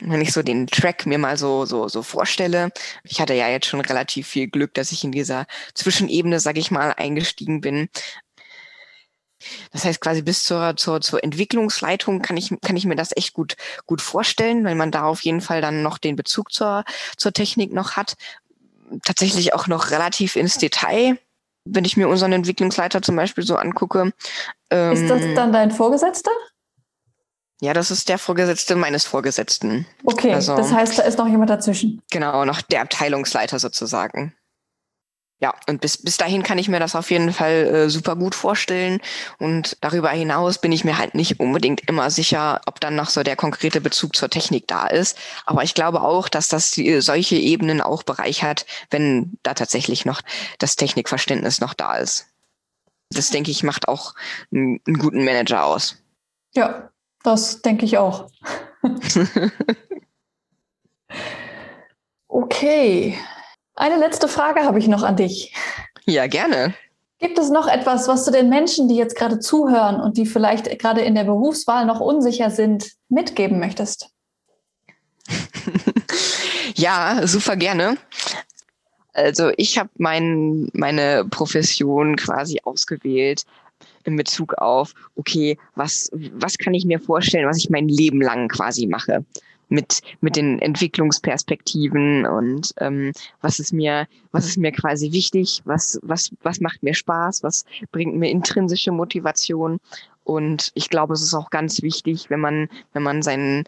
wenn 0.00 0.20
ich 0.20 0.32
so 0.32 0.42
den 0.42 0.66
Track 0.66 1.06
mir 1.06 1.18
mal 1.18 1.36
so, 1.36 1.64
so, 1.66 1.88
so 1.88 2.02
vorstelle, 2.02 2.70
ich 3.04 3.20
hatte 3.20 3.34
ja 3.34 3.48
jetzt 3.48 3.66
schon 3.66 3.80
relativ 3.80 4.26
viel 4.26 4.48
Glück, 4.48 4.74
dass 4.74 4.92
ich 4.92 5.04
in 5.04 5.12
dieser 5.12 5.46
Zwischenebene, 5.74 6.40
sag 6.40 6.58
ich 6.58 6.70
mal, 6.70 6.94
eingestiegen 6.96 7.60
bin. 7.60 7.88
Das 9.72 9.84
heißt, 9.84 10.00
quasi 10.00 10.22
bis 10.22 10.42
zur, 10.42 10.76
zur, 10.76 11.00
zur 11.00 11.24
Entwicklungsleitung 11.24 12.20
kann 12.20 12.36
ich, 12.36 12.52
kann 12.60 12.76
ich 12.76 12.84
mir 12.84 12.96
das 12.96 13.16
echt 13.16 13.32
gut, 13.32 13.56
gut 13.86 14.02
vorstellen, 14.02 14.64
weil 14.64 14.74
man 14.74 14.90
da 14.90 15.04
auf 15.04 15.22
jeden 15.22 15.40
Fall 15.40 15.62
dann 15.62 15.82
noch 15.82 15.98
den 15.98 16.16
Bezug 16.16 16.52
zur, 16.52 16.84
zur 17.16 17.32
Technik 17.32 17.72
noch 17.72 17.96
hat. 17.96 18.16
Tatsächlich 19.04 19.54
auch 19.54 19.66
noch 19.66 19.90
relativ 19.90 20.36
ins 20.36 20.58
Detail 20.58 21.18
wenn 21.64 21.84
ich 21.84 21.96
mir 21.96 22.08
unseren 22.08 22.32
Entwicklungsleiter 22.32 23.02
zum 23.02 23.16
Beispiel 23.16 23.44
so 23.44 23.56
angucke. 23.56 24.12
Ähm, 24.70 24.92
ist 24.92 25.08
das 25.08 25.22
ähm, 25.22 25.34
dann 25.34 25.52
dein 25.52 25.70
Vorgesetzter? 25.70 26.30
Ja, 27.60 27.74
das 27.74 27.90
ist 27.90 28.08
der 28.08 28.18
Vorgesetzte 28.18 28.74
meines 28.74 29.04
Vorgesetzten. 29.04 29.86
Okay, 30.04 30.32
also, 30.32 30.56
das 30.56 30.72
heißt, 30.72 30.98
da 30.98 31.02
ist 31.02 31.18
noch 31.18 31.28
jemand 31.28 31.50
dazwischen. 31.50 32.00
Genau, 32.10 32.44
noch 32.46 32.62
der 32.62 32.80
Abteilungsleiter 32.80 33.58
sozusagen. 33.58 34.34
Ja, 35.42 35.54
und 35.66 35.80
bis, 35.80 35.96
bis 35.96 36.18
dahin 36.18 36.42
kann 36.42 36.58
ich 36.58 36.68
mir 36.68 36.80
das 36.80 36.94
auf 36.94 37.10
jeden 37.10 37.32
Fall 37.32 37.52
äh, 37.52 37.90
super 37.90 38.14
gut 38.14 38.34
vorstellen. 38.34 39.00
Und 39.38 39.76
darüber 39.80 40.10
hinaus 40.10 40.58
bin 40.58 40.70
ich 40.70 40.84
mir 40.84 40.98
halt 40.98 41.14
nicht 41.14 41.40
unbedingt 41.40 41.88
immer 41.88 42.10
sicher, 42.10 42.60
ob 42.66 42.78
dann 42.80 42.94
noch 42.94 43.08
so 43.08 43.22
der 43.22 43.36
konkrete 43.36 43.80
Bezug 43.80 44.16
zur 44.16 44.28
Technik 44.28 44.68
da 44.68 44.86
ist. 44.86 45.16
Aber 45.46 45.62
ich 45.62 45.74
glaube 45.74 46.02
auch, 46.02 46.28
dass 46.28 46.48
das 46.48 46.72
die, 46.72 47.00
solche 47.00 47.36
Ebenen 47.36 47.80
auch 47.80 48.02
bereichert, 48.02 48.66
wenn 48.90 49.38
da 49.42 49.54
tatsächlich 49.54 50.04
noch 50.04 50.20
das 50.58 50.76
Technikverständnis 50.76 51.60
noch 51.60 51.72
da 51.72 51.96
ist. 51.96 52.26
Das 53.10 53.30
denke 53.30 53.50
ich 53.50 53.62
macht 53.62 53.88
auch 53.88 54.14
einen, 54.52 54.80
einen 54.86 54.98
guten 54.98 55.24
Manager 55.24 55.64
aus. 55.64 55.96
Ja, 56.54 56.89
das 57.22 57.62
denke 57.62 57.84
ich 57.84 57.98
auch. 57.98 58.30
okay. 62.28 63.18
Eine 63.74 63.96
letzte 63.96 64.28
Frage 64.28 64.64
habe 64.64 64.78
ich 64.78 64.88
noch 64.88 65.02
an 65.02 65.16
dich. 65.16 65.54
Ja, 66.04 66.26
gerne. 66.26 66.74
Gibt 67.18 67.38
es 67.38 67.50
noch 67.50 67.68
etwas, 67.68 68.08
was 68.08 68.24
du 68.24 68.30
den 68.30 68.48
Menschen, 68.48 68.88
die 68.88 68.96
jetzt 68.96 69.14
gerade 69.16 69.38
zuhören 69.40 70.00
und 70.00 70.16
die 70.16 70.24
vielleicht 70.24 70.78
gerade 70.78 71.02
in 71.02 71.14
der 71.14 71.24
Berufswahl 71.24 71.84
noch 71.84 72.00
unsicher 72.00 72.50
sind, 72.50 72.92
mitgeben 73.08 73.58
möchtest? 73.60 74.08
ja, 76.74 77.26
super 77.26 77.56
gerne. 77.56 77.98
Also 79.12 79.50
ich 79.56 79.78
habe 79.78 79.90
mein, 79.98 80.70
meine 80.72 81.26
Profession 81.28 82.16
quasi 82.16 82.60
ausgewählt 82.64 83.44
in 84.04 84.16
Bezug 84.16 84.54
auf, 84.54 84.94
okay, 85.16 85.58
was, 85.74 86.10
was 86.34 86.58
kann 86.58 86.74
ich 86.74 86.84
mir 86.84 87.00
vorstellen, 87.00 87.48
was 87.48 87.58
ich 87.58 87.70
mein 87.70 87.88
Leben 87.88 88.20
lang 88.20 88.48
quasi 88.48 88.86
mache? 88.86 89.24
Mit, 89.72 90.00
mit 90.20 90.34
den 90.34 90.58
Entwicklungsperspektiven 90.58 92.26
und 92.26 92.74
ähm, 92.78 93.12
was 93.40 93.60
ist 93.60 93.72
mir, 93.72 94.08
was 94.32 94.44
ist 94.44 94.58
mir 94.58 94.72
quasi 94.72 95.12
wichtig, 95.12 95.62
was, 95.64 95.96
was, 96.02 96.32
was 96.42 96.58
macht 96.58 96.82
mir 96.82 96.92
Spaß, 96.92 97.44
was 97.44 97.64
bringt 97.92 98.16
mir 98.16 98.30
intrinsische 98.30 98.90
Motivation. 98.90 99.78
Und 100.24 100.72
ich 100.74 100.90
glaube, 100.90 101.14
es 101.14 101.22
ist 101.22 101.34
auch 101.34 101.50
ganz 101.50 101.82
wichtig, 101.82 102.30
wenn 102.30 102.40
man, 102.40 102.68
wenn 102.94 103.04
man 103.04 103.22
sein, 103.22 103.62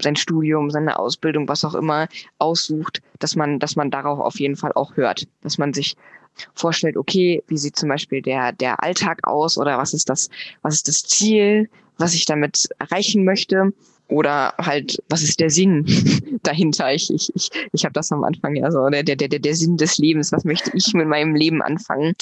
sein 0.00 0.16
Studium, 0.16 0.70
seine 0.70 0.98
Ausbildung, 0.98 1.48
was 1.48 1.64
auch 1.64 1.74
immer 1.74 2.08
aussucht, 2.38 3.00
dass 3.18 3.34
man, 3.34 3.58
dass 3.58 3.74
man 3.74 3.90
darauf 3.90 4.18
auf 4.18 4.38
jeden 4.38 4.56
Fall 4.56 4.72
auch 4.74 4.96
hört, 4.96 5.26
dass 5.40 5.56
man 5.56 5.72
sich 5.72 5.96
vorstellt, 6.54 6.96
okay, 6.96 7.42
wie 7.48 7.58
sieht 7.58 7.76
zum 7.76 7.88
Beispiel 7.88 8.22
der, 8.22 8.52
der 8.52 8.82
Alltag 8.82 9.26
aus 9.26 9.58
oder 9.58 9.78
was 9.78 9.94
ist 9.94 10.08
das, 10.08 10.28
was 10.62 10.74
ist 10.74 10.88
das 10.88 11.02
Ziel, 11.02 11.68
was 11.98 12.14
ich 12.14 12.24
damit 12.24 12.68
erreichen 12.78 13.24
möchte 13.24 13.72
Oder 14.08 14.54
halt, 14.58 15.02
was 15.10 15.22
ist 15.22 15.38
der 15.38 15.50
Sinn 15.50 15.84
dahinter? 16.42 16.94
Ich, 16.94 17.12
ich, 17.12 17.30
ich, 17.34 17.50
ich 17.72 17.84
habe 17.84 17.92
das 17.92 18.10
am 18.10 18.24
Anfang 18.24 18.54
ja 18.54 18.70
so, 18.70 18.88
der, 18.88 19.02
der, 19.02 19.16
der, 19.16 19.28
der 19.28 19.54
Sinn 19.54 19.76
des 19.76 19.98
Lebens, 19.98 20.32
was 20.32 20.44
möchte 20.44 20.70
ich 20.74 20.94
mit 20.94 21.06
meinem 21.06 21.34
Leben 21.34 21.60
anfangen? 21.60 22.14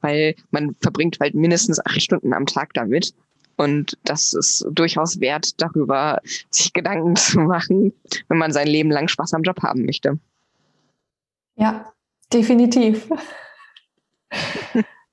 Weil 0.00 0.36
man 0.52 0.74
verbringt 0.80 1.18
halt 1.20 1.34
mindestens 1.34 1.84
acht 1.84 2.00
Stunden 2.00 2.32
am 2.32 2.46
Tag 2.46 2.72
damit. 2.72 3.12
Und 3.56 3.98
das 4.04 4.32
ist 4.32 4.66
durchaus 4.70 5.20
wert, 5.20 5.60
darüber 5.60 6.20
sich 6.50 6.72
Gedanken 6.72 7.16
zu 7.16 7.40
machen, 7.40 7.92
wenn 8.28 8.38
man 8.38 8.52
sein 8.52 8.66
Leben 8.66 8.90
lang 8.90 9.08
Spaß 9.08 9.34
am 9.34 9.42
Job 9.42 9.62
haben 9.62 9.84
möchte. 9.84 10.18
Ja, 11.56 11.92
definitiv. 12.32 13.08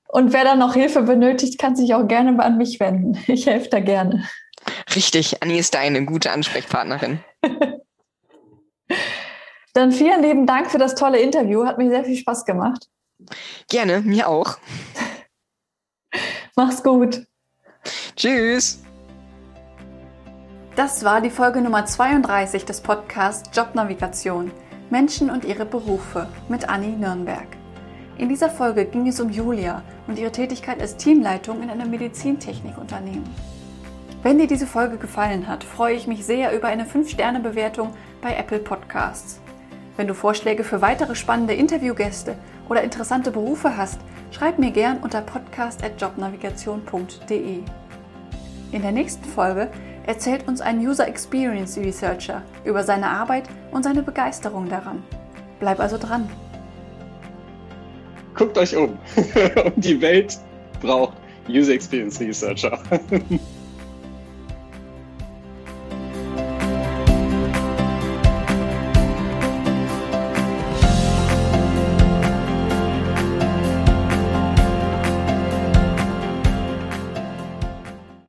Und 0.08 0.32
wer 0.34 0.44
da 0.44 0.54
noch 0.54 0.74
Hilfe 0.74 1.02
benötigt, 1.02 1.58
kann 1.58 1.74
sich 1.74 1.94
auch 1.94 2.06
gerne 2.06 2.38
an 2.42 2.58
mich 2.58 2.78
wenden. 2.80 3.18
Ich 3.28 3.46
helfe 3.46 3.70
da 3.70 3.80
gerne. 3.80 4.28
Richtig, 4.94 5.42
Anni 5.42 5.58
ist 5.58 5.74
deine 5.74 6.04
gute 6.04 6.30
Ansprechpartnerin. 6.30 7.20
Dann 9.74 9.90
vielen 9.90 10.22
lieben 10.22 10.46
Dank 10.46 10.70
für 10.70 10.76
das 10.76 10.94
tolle 10.94 11.18
Interview. 11.18 11.64
Hat 11.64 11.78
mir 11.78 11.88
sehr 11.88 12.04
viel 12.04 12.16
Spaß 12.16 12.44
gemacht. 12.44 12.88
Gerne, 13.70 14.02
mir 14.02 14.28
auch. 14.28 14.58
Mach's 16.56 16.82
gut. 16.82 17.26
Tschüss. 18.14 18.82
Das 20.76 21.04
war 21.04 21.22
die 21.22 21.30
Folge 21.30 21.62
Nummer 21.62 21.86
32 21.86 22.64
des 22.64 22.82
Podcasts 22.82 23.48
Jobnavigation. 23.56 24.52
Menschen 24.90 25.30
und 25.30 25.46
ihre 25.46 25.64
Berufe 25.64 26.28
mit 26.48 26.68
Anni 26.68 26.88
Nürnberg. 26.88 27.61
In 28.18 28.28
dieser 28.28 28.50
Folge 28.50 28.84
ging 28.84 29.08
es 29.08 29.20
um 29.20 29.30
Julia 29.30 29.82
und 30.06 30.18
ihre 30.18 30.32
Tätigkeit 30.32 30.80
als 30.80 30.96
Teamleitung 30.96 31.62
in 31.62 31.70
einem 31.70 31.90
Medizintechnikunternehmen. 31.90 33.24
Wenn 34.22 34.38
dir 34.38 34.46
diese 34.46 34.66
Folge 34.66 34.98
gefallen 34.98 35.48
hat, 35.48 35.64
freue 35.64 35.96
ich 35.96 36.06
mich 36.06 36.24
sehr 36.24 36.54
über 36.54 36.68
eine 36.68 36.84
5-Sterne-Bewertung 36.84 37.90
bei 38.20 38.36
Apple 38.36 38.60
Podcasts. 38.60 39.40
Wenn 39.96 40.06
du 40.06 40.14
Vorschläge 40.14 40.62
für 40.62 40.80
weitere 40.80 41.16
spannende 41.16 41.54
Interviewgäste 41.54 42.36
oder 42.68 42.82
interessante 42.82 43.30
Berufe 43.30 43.76
hast, 43.76 44.00
schreib 44.30 44.58
mir 44.58 44.70
gern 44.70 44.98
unter 44.98 45.22
podcast.jobnavigation.de. 45.22 47.62
In 48.72 48.82
der 48.82 48.92
nächsten 48.92 49.24
Folge 49.24 49.68
erzählt 50.06 50.46
uns 50.48 50.60
ein 50.60 50.78
User 50.78 51.08
Experience 51.08 51.76
Researcher 51.76 52.42
über 52.64 52.84
seine 52.84 53.08
Arbeit 53.08 53.44
und 53.70 53.82
seine 53.82 54.02
Begeisterung 54.02 54.68
daran. 54.68 55.02
Bleib 55.60 55.80
also 55.80 55.98
dran. 55.98 56.28
Guckt 58.34 58.56
euch 58.58 58.76
um. 58.76 58.98
die 59.76 60.00
Welt 60.00 60.38
braucht 60.80 61.16
User 61.48 61.72
Experience 61.72 62.20
Researcher. 62.20 62.78